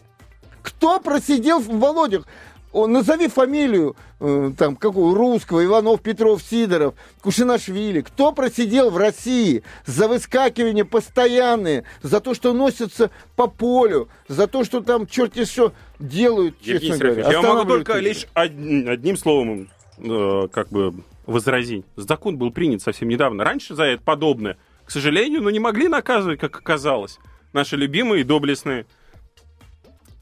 [0.62, 2.28] Кто просидел в Володях?
[2.74, 8.00] О, назови фамилию э, там какую русского, Иванов, Петров, Сидоров, Кушинашвили.
[8.00, 14.64] Кто просидел в России за выскакивание постоянные, за то, что носятся по полю, за то,
[14.64, 17.24] что там черти что делают, Евгений честно говоря.
[17.24, 20.94] Серафимович, я могу только лишь од- одним словом э, как бы
[21.32, 21.86] возразить.
[21.96, 23.44] Закон был принят совсем недавно.
[23.44, 27.18] Раньше за это подобное, к сожалению, но не могли наказывать, как оказалось,
[27.54, 28.86] наши любимые и доблестные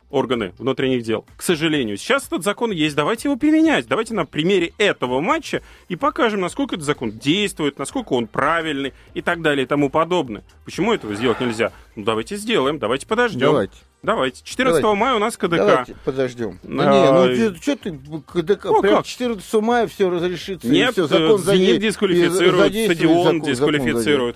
[0.09, 1.25] органы внутренних дел.
[1.37, 1.97] К сожалению.
[1.97, 3.87] Сейчас этот закон есть, давайте его применять.
[3.87, 9.21] Давайте на примере этого матча и покажем, насколько этот закон действует, насколько он правильный и
[9.21, 10.43] так далее и тому подобное.
[10.65, 11.71] Почему этого сделать нельзя?
[11.95, 13.39] Ну, давайте сделаем, давайте подождем.
[13.39, 13.73] Давайте.
[14.01, 14.41] Давайте.
[14.45, 14.99] 14 Давайте.
[14.99, 15.57] мая у нас КДК.
[15.57, 16.57] Давайте подождем.
[16.63, 17.91] Ну, А, не, ну что ты,
[18.25, 19.05] КДК, Ну, прям как?
[19.05, 20.67] 14 мая все разрешится.
[20.69, 24.35] Нет, все, закон э, «Зенит» и дисквалифицируют, задействует стадион закон- закон дисквалифицируют.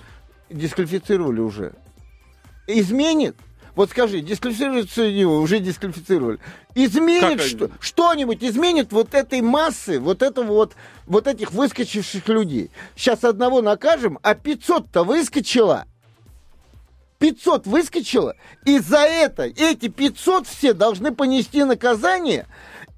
[0.50, 1.72] Дисквалифицировали уже.
[2.66, 3.36] Изменит?
[3.74, 6.38] Вот скажи, дисквалифицируют стадион, уже дисквалифицировали.
[6.74, 7.74] Изменит что, они?
[7.80, 10.74] что-нибудь, изменит вот этой массы, вот этого вот,
[11.06, 12.70] вот этих выскочивших людей.
[12.94, 15.86] Сейчас одного накажем, а 500-то выскочило.
[17.18, 22.46] 500 выскочило, и за это эти 500 все должны понести наказание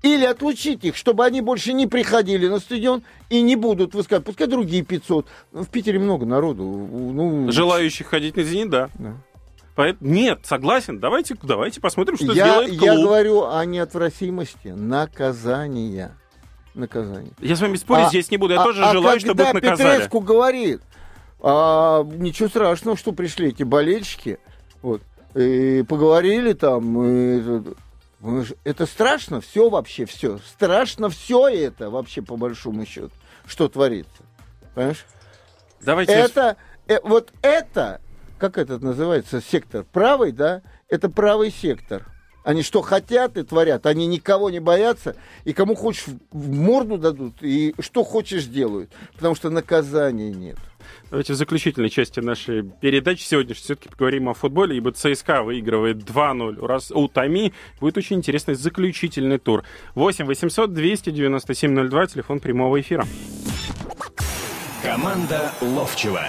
[0.03, 4.25] или отлучить их, чтобы они больше не приходили на стадион и не будут выскакивать.
[4.25, 5.27] Пускай другие 500.
[5.53, 6.65] Ну, в Питере много народу.
[6.65, 8.91] Ну, Желающих ходить на «Зенит», да.
[8.99, 9.15] Да.
[9.77, 10.99] Поэтому, нет, согласен.
[10.99, 12.83] Давайте, давайте посмотрим, что я, сделает клуб.
[12.83, 16.17] я говорю о неотвратимости наказания.
[16.75, 17.33] Наказание.
[17.41, 18.55] Я с вами спорить А- здесь не буду.
[18.55, 19.97] Я а- тоже а желаю, чтобы их наказали.
[19.97, 20.81] Петреску говорит,
[21.41, 24.39] а, ничего страшного, что пришли эти болельщики,
[24.81, 25.03] вот,
[25.35, 27.63] и поговорили там, и
[28.65, 33.13] это страшно, все вообще, все, страшно все это вообще по большому счету,
[33.47, 34.23] что творится,
[34.75, 35.05] понимаешь?
[35.83, 36.13] Давайте...
[36.13, 36.57] Это,
[36.89, 38.01] э, вот это,
[38.39, 42.07] как этот называется, сектор правый, да, это правый сектор.
[42.45, 43.87] Они что хотят и творят.
[43.87, 45.17] Они никого не боятся.
[45.45, 47.43] И кому хочешь в- морду дадут.
[47.43, 48.89] И что хочешь делают.
[49.15, 50.57] Потому что наказания нет.
[51.11, 56.61] Давайте в заключительной части нашей передачи сегодня все-таки поговорим о футболе, ибо ЦСКА выигрывает 2-0
[56.61, 57.53] у, раз, у Томи.
[57.81, 59.65] Будет очень интересный заключительный тур.
[59.97, 63.05] 8 800 297 02, телефон прямого эфира.
[64.85, 66.29] Команда Ловчева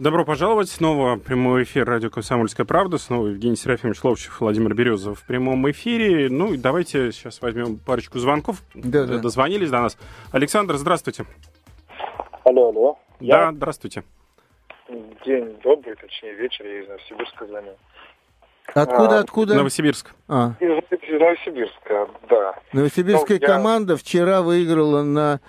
[0.00, 0.68] Добро пожаловать.
[0.68, 2.98] Снова прямой эфир радио «Комсомольская правда».
[2.98, 6.28] Снова Евгений Серафимович Ловчев, Владимир Березов в прямом эфире.
[6.28, 8.62] Ну и давайте сейчас возьмем парочку звонков.
[8.74, 9.18] Да, да.
[9.18, 9.96] Дозвонились до нас.
[10.32, 11.24] Александр, здравствуйте.
[12.44, 12.98] Алло, алло.
[13.20, 14.02] Да, здравствуйте.
[15.24, 17.72] День добрый, точнее вечер, я из Новосибирска звоню.
[18.74, 19.54] Откуда, А, откуда?
[19.54, 20.12] Новосибирск.
[20.28, 22.54] А, Из, из Новосибирска, да.
[22.72, 25.40] Новосибирская Ну, я- команда вчера выиграла на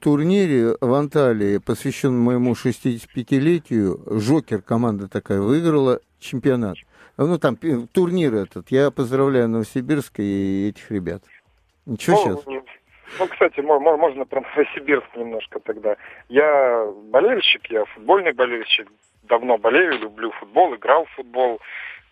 [0.00, 4.00] турнире в Анталии, посвященном моему 65-летию.
[4.06, 6.76] Жокер команда такая выиграла чемпионат.
[7.16, 8.70] Ну, там пи- турнир этот.
[8.70, 11.22] Я поздравляю Новосибирск и этих ребят.
[11.86, 12.46] Ничего ну, сейчас?
[12.46, 12.62] не-
[13.18, 15.96] ну, кстати, мо- мо- можно про Новосибирск немножко тогда.
[16.28, 18.88] Я болельщик, я футбольный болельщик.
[19.24, 21.60] Давно болею, люблю футбол, играл в футбол.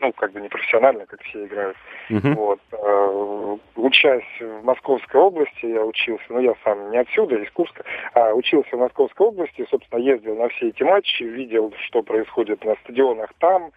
[0.02, 1.76] Ну, как бы не профессионально, как все играют.
[2.10, 2.34] Мгм.
[2.34, 2.60] Вот.
[2.72, 7.84] э, Учась в Московской области, я учился, ну я сам не отсюда, из Курска,
[8.14, 12.74] а учился в Московской области, собственно, ездил на все эти матчи, видел, что происходит на
[12.76, 13.70] стадионах там,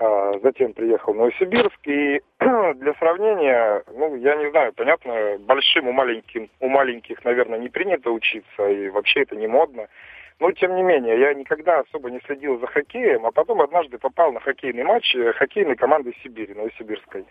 [0.00, 5.92] а, затем приехал в Новосибирск, и для сравнения, ну, я не знаю, понятно, большим у,
[5.92, 9.86] маленьким, у маленьких, наверное, не принято учиться, и вообще это не модно,
[10.40, 14.32] но, тем не менее, я никогда особо не следил за хоккеем, а потом однажды попал
[14.32, 17.26] на хоккейный матч э, хоккейной команды Сибири, Новосибирской.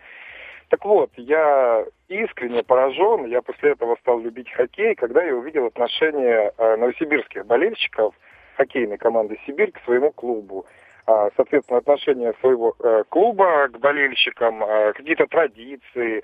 [0.68, 6.52] Так вот, я искренне поражен, я после этого стал любить хоккей, когда я увидел отношение
[6.56, 8.14] э, новосибирских болельщиков
[8.56, 10.66] хоккейной команды «Сибирь» к своему клубу.
[11.06, 16.22] А, Соответственно, отношение своего э, клуба к болельщикам, э, какие-то традиции,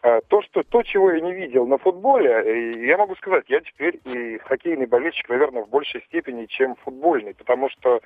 [0.00, 4.00] то, что, то, чего я не видел на футболе, и я могу сказать, я теперь
[4.04, 8.00] и хоккейный болельщик, наверное, в большей степени, чем футбольный, потому что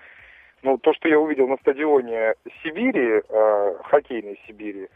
[0.64, 4.88] ну, то, что я увидел на стадионе Сибири, э, хоккейной Сибири,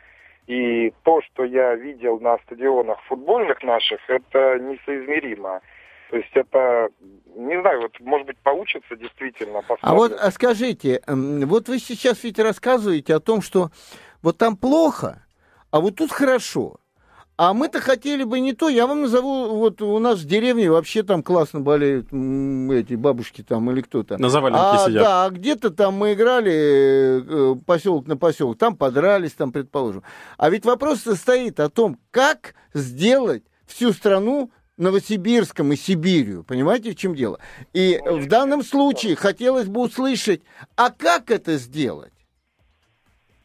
[0.46, 5.60] и то, что я видел на стадионах футбольных наших, это несоизмеримо.
[6.10, 6.88] То есть это,
[7.36, 9.58] не знаю, вот, может быть, получится действительно.
[9.58, 10.16] А вот посмотрим.
[10.18, 13.68] а скажите, вот вы сейчас ведь рассказываете о том, что
[14.22, 15.22] вот там плохо,
[15.70, 16.76] а вот тут хорошо.
[17.38, 18.68] А мы-то хотели бы не то.
[18.68, 23.70] Я вам назову, вот у нас в деревне вообще там классно болеют эти бабушки там
[23.70, 24.18] или кто-то.
[24.18, 25.02] На заваленке а, сидят.
[25.04, 30.02] Да, а где-то там мы играли э, поселок на поселок, там подрались, там, предположим.
[30.36, 36.42] А ведь вопрос состоит о том, как сделать всю страну Новосибирском и Сибирью.
[36.42, 37.38] Понимаете, в чем дело?
[37.72, 40.42] И в данном случае хотелось бы услышать,
[40.74, 42.12] а как это сделать?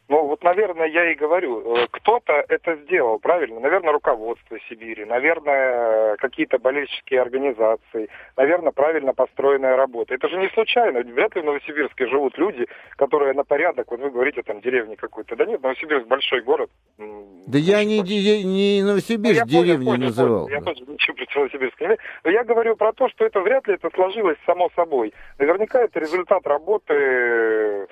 [0.10, 3.62] Ну, вот, наверное, я и говорю, э, кто-то это сделал, правильно?
[3.62, 10.14] Наверное, руководство Сибири, наверное, какие-то болельческие организации, наверное, правильно построенная работа.
[10.14, 14.10] Это же не случайно, вряд ли в Новосибирске живут люди, которые на порядок, вот вы
[14.10, 15.38] говорите, там, деревни какой-то.
[15.38, 16.70] Да нет, Новосибирск большой город.
[16.98, 20.46] Да я не, де- не Ну, Новосибирск понял, деревню понял, называл.
[20.48, 20.58] понял.
[20.60, 21.98] Я тоже ничего против Новосибирска не.
[22.26, 25.14] Но я говорю про то, что это вряд ли это сложилось само собой.
[25.40, 27.88] Наверняка это результат работы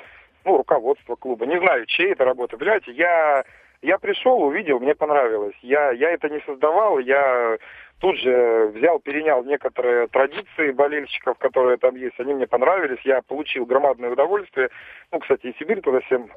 [0.45, 1.45] ну, руководства клуба.
[1.45, 2.57] Не знаю, чьей это работа.
[2.57, 3.43] Понимаете, я,
[3.81, 5.55] я пришел, увидел, мне понравилось.
[5.61, 7.57] Я, я это не создавал, я
[7.99, 12.19] тут же взял, перенял некоторые традиции болельщиков, которые там есть.
[12.19, 14.69] Они мне понравились, я получил громадное удовольствие.
[15.11, 16.27] Ну, кстати, и Сибирь туда 7,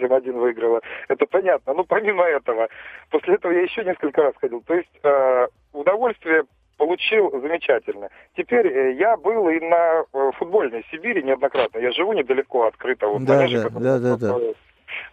[0.00, 0.80] 7-1 выиграла.
[1.08, 1.74] Это понятно.
[1.74, 2.68] Но помимо этого,
[3.10, 4.62] после этого я еще несколько раз ходил.
[4.62, 6.44] То есть э, удовольствие
[6.80, 8.08] получил замечательно.
[8.34, 11.78] Теперь э, я был и на э, футбольной Сибири неоднократно.
[11.78, 13.20] Я живу недалеко от Крытого.
[13.20, 14.36] Да, да, да, да, да.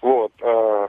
[0.02, 0.32] Вот.
[0.42, 0.88] э,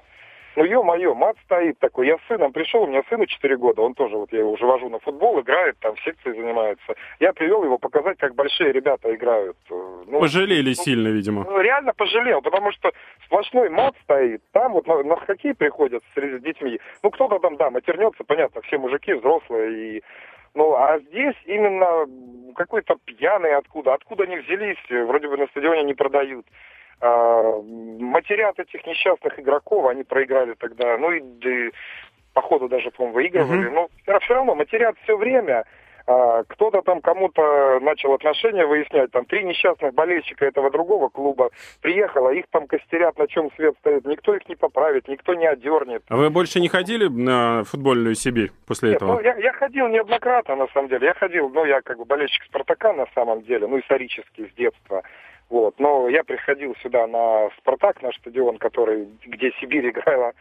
[0.55, 2.07] ну, ё-моё, мат стоит такой.
[2.07, 4.67] Я с сыном пришел, у меня сыну 4 года, он тоже, вот я его уже
[4.67, 6.95] вожу на футбол, играет, там в секции занимается.
[7.21, 9.57] Я привел его показать, как большие ребята играют.
[9.71, 11.45] Ну, Пожалели ну, сильно, видимо.
[11.45, 12.91] ну, реально пожалел, потому что
[13.25, 14.43] сплошной мат стоит.
[14.53, 16.81] Там вот на, на хоккей приходят с, с детьми.
[17.03, 19.99] Ну, кто-то там, да, матернется, понятно, все мужики взрослые.
[19.99, 20.03] И,
[20.59, 22.05] ну, а здесь именно
[22.57, 23.94] какой-то пьяный откуда.
[23.94, 26.44] Откуда они взялись, вроде бы на стадионе не продают.
[27.01, 30.99] А, матерят этих несчастных игроков, они проиграли тогда.
[30.99, 31.71] Ну, и да,
[32.35, 33.68] по ходу даже, по-моему, выигрывали.
[33.68, 33.75] Мгм.
[34.07, 35.64] Но все равно матерят все время.
[36.09, 41.51] А, кто-то там кому-то начал отношения выяснять, там три несчастных болельщика этого другого клуба
[41.83, 46.03] приехало, их там костерят, на чем свет стоит, никто их не поправит, никто не одернет.
[46.09, 49.21] А вы больше не ходили на футбольную Сибирь после Нет, ну, этого?
[49.21, 51.09] я, я ходил неоднократно, на самом деле.
[51.09, 55.02] Я ходил, ну, я как бы болельщик Спартака на самом деле, ну, исторически, с детства.
[55.50, 55.79] Вот.
[55.79, 60.33] Но я приходил сюда на Спартак, на стадион, который, где Сибирь играла.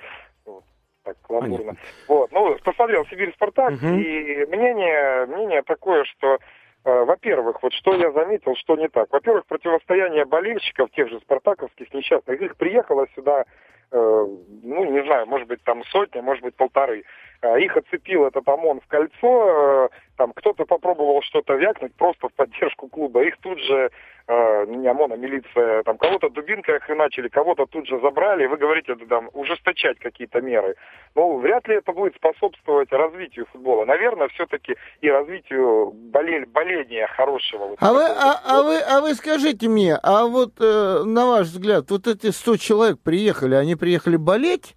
[0.46, 0.64] Вот.
[1.08, 1.58] Так, каламбурно.
[1.58, 1.80] Понятно.
[2.10, 2.32] Вот.
[2.34, 4.00] Ну, посмотрел Сибирь Спартак, Мгм.
[4.00, 6.38] и мнение, мнение такое, что
[6.86, 9.12] Э, во-первых, вот что я заметил, что не так.
[9.12, 13.44] Во-первых, противостояние болельщиков, тех же спартаковских несчастных, их приехало сюда
[13.90, 14.26] Э,
[14.64, 17.04] ну, не знаю, может быть, там сотня, может быть, полторы.
[17.42, 22.34] А их оцепил этот ОМОН в кольцо, э, там кто-то попробовал что-то вякнуть просто в
[22.34, 23.24] поддержку клуба.
[23.24, 23.92] Их тут же,
[24.28, 28.48] э, не ОМОН, а милиция, там кого-то дубинкой начали, кого-то тут же забрали.
[28.48, 30.76] Вы говорите, там, ужесточать какие-то меры.
[31.14, 33.86] Ну, вряд ли это будет способствовать развитию футбола.
[33.86, 37.68] Наверное, все-таки и развитию болель, боления хорошего.
[37.68, 41.48] Вот а, вы, а, а, вы, а вы скажите мне, а вот э, на ваш
[41.48, 44.76] взгляд, вот эти 100 человек приехали, они приехали болеть?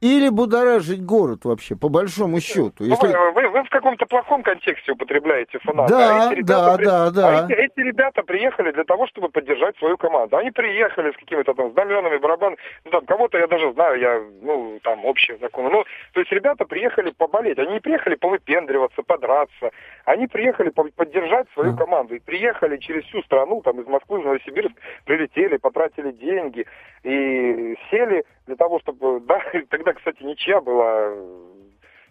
[0.00, 2.72] Или будоражить город вообще, по большому счету.
[2.78, 3.06] Ну, Если...
[3.08, 5.92] Вы, вы, вы в каком-то плохом контексте употребляете фанаты.
[5.92, 6.84] Да, а да, при...
[6.84, 7.28] да, да.
[7.28, 10.36] А эти, эти ребята приехали для того, чтобы поддержать свою команду.
[10.36, 12.58] Они приехали с какими-то там знаменами, барабанами.
[12.84, 15.70] Ну, там, кого-то я даже знаю, я, ну, там, общие законы.
[15.70, 17.58] Ну, то есть ребята приехали поболеть.
[17.58, 19.70] Они не приехали повыпендриваться, подраться.
[20.04, 22.14] Они приехали поддержать свою команду.
[22.14, 24.74] И приехали через всю страну, там, из Москвы в Новосибирск,
[25.04, 26.66] прилетели, потратили деньги
[27.02, 29.20] и сели для того, чтобы...
[29.28, 31.12] Да, тогда, кстати, ничья была,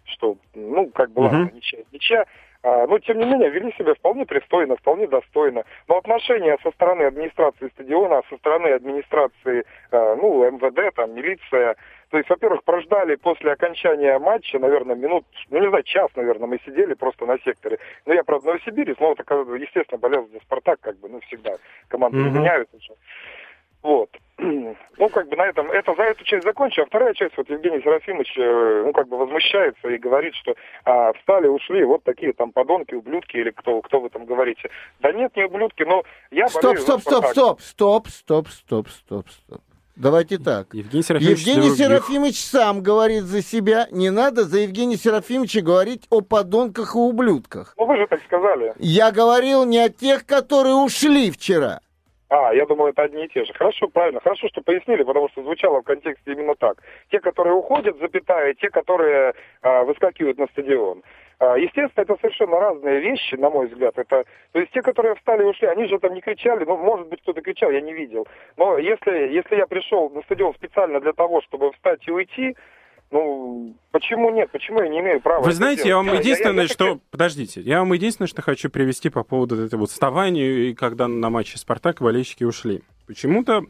[0.04, 1.54] что, ну, как была uh-huh.
[1.54, 1.80] ничья.
[1.92, 2.24] Ничья
[2.62, 5.62] а, но, тем не менее, вели себя вполне пристойно, вполне достойно.
[5.86, 11.76] Но отношения со стороны администрации стадиона, со стороны администрации, а, ну, МВД, там, милиция,
[12.10, 16.58] то есть, во-первых, прождали после окончания матча, наверное, минут, ну, не знаю, час, наверное, мы
[16.64, 17.78] сидели просто на секторе.
[18.06, 21.56] Но я, правда, в Новосибирск, но, так, естественно, болел за «Спартак», как бы, ну, всегда.
[21.88, 22.30] Команды mm-hmm.
[22.30, 22.76] меняются.
[23.82, 24.10] Вот.
[24.38, 27.80] Ну, как бы на этом, это за эту часть закончу, а вторая часть, вот Евгений
[27.82, 32.52] Серафимович, э, ну, как бы возмущается и говорит, что а, встали, ушли, вот такие там
[32.52, 34.70] подонки, ублюдки, или кто, кто вы там говорите.
[35.00, 39.28] Да нет, не ублюдки, но я Стоп, болею стоп, стоп, стоп, стоп, стоп, стоп, стоп,
[39.28, 39.60] стоп.
[39.96, 40.72] Давайте так.
[40.72, 43.88] Евгений Серафимович, Евгений Серафимович сам говорит за себя.
[43.90, 47.74] Не надо за Евгения Серафимовича говорить о подонках и ублюдках.
[47.76, 48.74] Ну, вы же так сказали.
[48.78, 51.80] Я говорил не о тех, которые ушли вчера.
[52.30, 53.52] А, я думал, это одни и те же.
[53.54, 54.20] Хорошо, правильно.
[54.20, 56.82] Хорошо, что пояснили, потому что звучало в контексте именно так.
[57.10, 61.02] Те, которые уходят, запятая, те, которые а, выскакивают на стадион.
[61.40, 63.96] А, естественно, это совершенно разные вещи, на мой взгляд.
[63.96, 66.64] Это, то есть те, которые встали и ушли, они же там не кричали.
[66.64, 68.26] Ну, может быть, кто-то кричал, я не видел.
[68.56, 72.56] Но если, если я пришел на стадион специально для того, чтобы встать и уйти,
[73.10, 74.50] ну, почему нет?
[74.50, 75.42] Почему я не имею права?
[75.42, 76.06] Вы знаете, делать?
[76.06, 76.84] я вам единственное, я, я, я что...
[76.94, 77.02] Так...
[77.10, 81.30] Подождите, я вам единственное, что хочу привести по поводу этого вот вставания, и когда на
[81.30, 82.82] матче «Спартак» болельщики ушли.
[83.06, 83.62] Почему-то,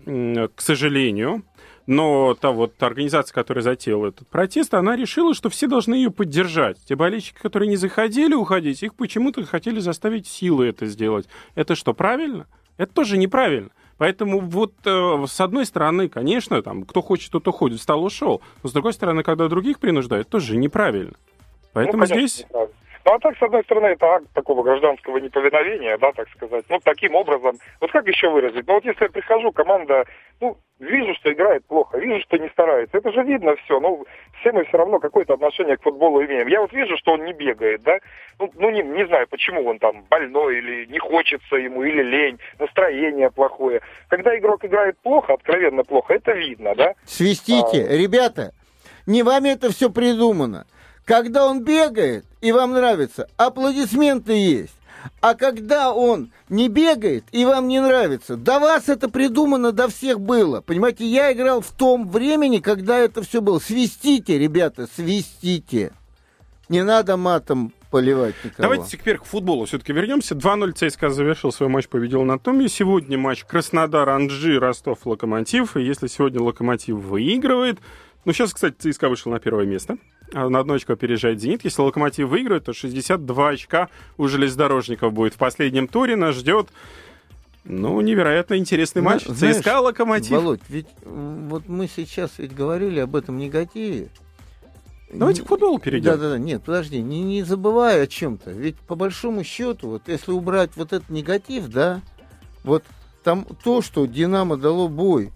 [0.55, 1.45] к сожалению,
[1.87, 6.77] но та вот организация, которая затеяла этот протест, она решила, что все должны ее поддержать.
[6.85, 11.29] Те болельщики, которые не заходили уходить, их почему-то хотели заставить силы это сделать.
[11.55, 12.47] Это что, правильно?
[12.77, 13.71] Это тоже неправильно.
[13.99, 18.41] Поэтому вот э, с одной стороны, конечно, там, кто хочет, тот уходит, встал, ушел.
[18.63, 21.15] Но с другой стороны, когда других принуждают, тоже неправильно.
[21.73, 22.45] Поэтому ну, конечно, здесь...
[22.45, 22.73] Неправильно.
[23.09, 26.67] Ну, а так, с одной стороны, это акт такого гражданского неповиновения, да, так сказать.
[26.69, 28.67] Ну, таким образом, вот как еще выразить?
[28.67, 30.05] Ну, вот если я прихожу, команда,
[30.43, 32.99] ну, вижу, что играет плохо, вижу, что не старается.
[32.99, 33.81] Это же видно все.
[33.81, 34.05] Ну,
[34.41, 36.49] все мы все равно какое-то отношение к футболу имеем.
[36.49, 37.99] Я вот вижу, что он не бегает, да.
[38.39, 42.39] Ну, ну не, не знаю, почему он там больной или не хочется ему, или лень,
[42.59, 43.81] настроение плохое.
[44.09, 46.93] Когда игрок играет плохо, откровенно плохо, это видно, да.
[47.07, 47.97] Свистите, а...
[47.97, 48.53] ребята,
[49.07, 50.67] не вами это все придумано.
[51.09, 54.75] Когда он бегает, и вам нравится, аплодисменты есть.
[55.23, 60.21] А когда он не бегает и вам не нравится, до вас это придумано, до всех
[60.21, 60.61] было.
[60.61, 63.59] Понимаете, я играл в том времени, когда это все было.
[63.59, 65.93] Свистите, ребята, свистите.
[66.69, 68.69] Не надо матом поливать никого.
[68.69, 70.35] Давайте теперь к футболу все-таки вернемся.
[70.35, 72.69] 2-0 ЦСКА завершил свой матч, победил на Томе.
[72.69, 75.75] Сегодня матч Краснодар, Анжи, Ростов, Локомотив.
[75.79, 77.79] И если сегодня Локомотив выигрывает,
[78.27, 79.97] ну, сейчас, кстати, ЦСКА вышел на первое место.
[80.33, 81.65] А на одно очко опережает «Зенит».
[81.65, 85.35] Если «Локомотив» выиграет, то 62 очка у железнодорожников будет.
[85.35, 86.69] В последнем туре нас ждет
[87.65, 89.25] ну, невероятно интересный матч.
[89.27, 90.31] Знаешь, ЦСКА «Локомотив».
[90.31, 94.09] Володь, ведь вот мы сейчас ведь говорили об этом негативе.
[95.13, 96.13] Давайте к футболу перейдем.
[96.13, 96.39] Да, да, да.
[96.39, 98.51] Нет, подожди, не, не забывай о чем-то.
[98.51, 102.03] Ведь по большому счету, вот если убрать вот этот негатив, да,
[102.63, 102.85] вот
[103.25, 105.33] там то, что Динамо дало бой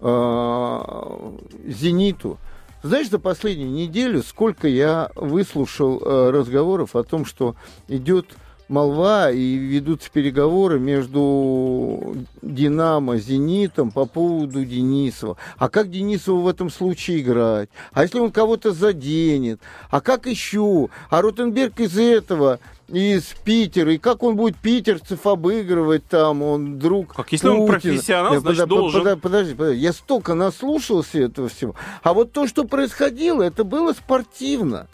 [0.00, 1.36] Э,
[1.66, 2.38] «Зениту».
[2.82, 7.54] Знаешь, за последнюю неделю сколько я выслушал э, разговоров о том, что
[7.88, 8.26] идет
[8.68, 15.36] молва и ведутся переговоры между «Динамо», «Зенитом» по поводу Денисова.
[15.58, 17.68] А как Денисову в этом случае играть?
[17.92, 19.60] А если он кого-то заденет?
[19.90, 20.88] А как еще?
[21.10, 22.60] А Ротенберг из этого
[22.92, 27.62] из Питера, и как он будет питерцев обыгрывать там, он друг Как если Путина.
[27.62, 29.04] он профессионал, я, значит, под, должен...
[29.04, 31.74] Под, подожди, подожди, я столько наслушался этого всего.
[32.02, 34.88] А вот то, что происходило, это было спортивно.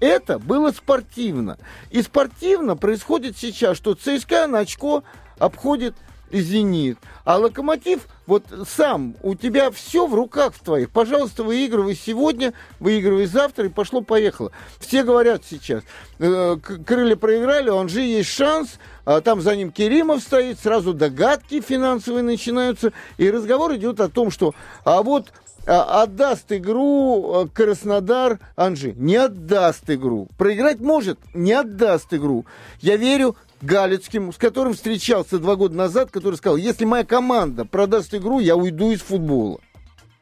[0.00, 1.58] Это было спортивно.
[1.90, 5.04] И спортивно происходит сейчас, что ЦСКА на очко
[5.38, 5.94] обходит
[6.40, 6.98] «Зенит».
[7.24, 10.90] А «Локомотив» вот сам, у тебя все в руках в твоих.
[10.90, 14.50] Пожалуйста, выигрывай сегодня, выигрывай завтра, и пошло-поехало.
[14.80, 15.82] Все говорят сейчас,
[16.18, 16.56] э,
[16.86, 22.22] крылья проиграли, у Анжи есть шанс, а там за ним Керимов стоит, сразу догадки финансовые
[22.22, 24.54] начинаются, и разговор идет о том, что
[24.84, 25.32] а вот
[25.66, 28.92] а, отдаст игру э, Краснодар Анжи.
[28.96, 30.28] Не отдаст игру.
[30.36, 32.44] Проиграть может, не отдаст игру.
[32.80, 38.14] Я верю Галицким, с которым встречался два года назад, который сказал, если моя команда продаст
[38.14, 39.60] игру, я уйду из футбола.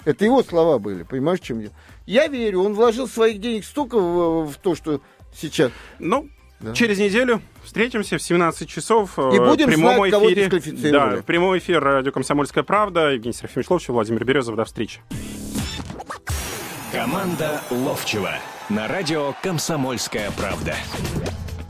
[0.04, 1.68] Это его слова были, понимаешь, чем я?
[2.06, 5.00] Я верю, он вложил своих денег столько в, в то, что
[5.34, 5.70] сейчас...
[5.98, 6.28] Ну,
[6.60, 6.72] да.
[6.74, 9.18] через неделю встретимся в 17 часов.
[9.18, 10.90] И э, будем в прямом знать, кого эфире.
[10.90, 13.10] Да, прямой эфир радио «Комсомольская правда».
[13.10, 14.56] Евгений Серафимович Ловчев, Владимир Березов.
[14.56, 15.00] До встречи.
[16.92, 18.34] Команда Ловчева
[18.68, 20.74] на радио «Комсомольская правда».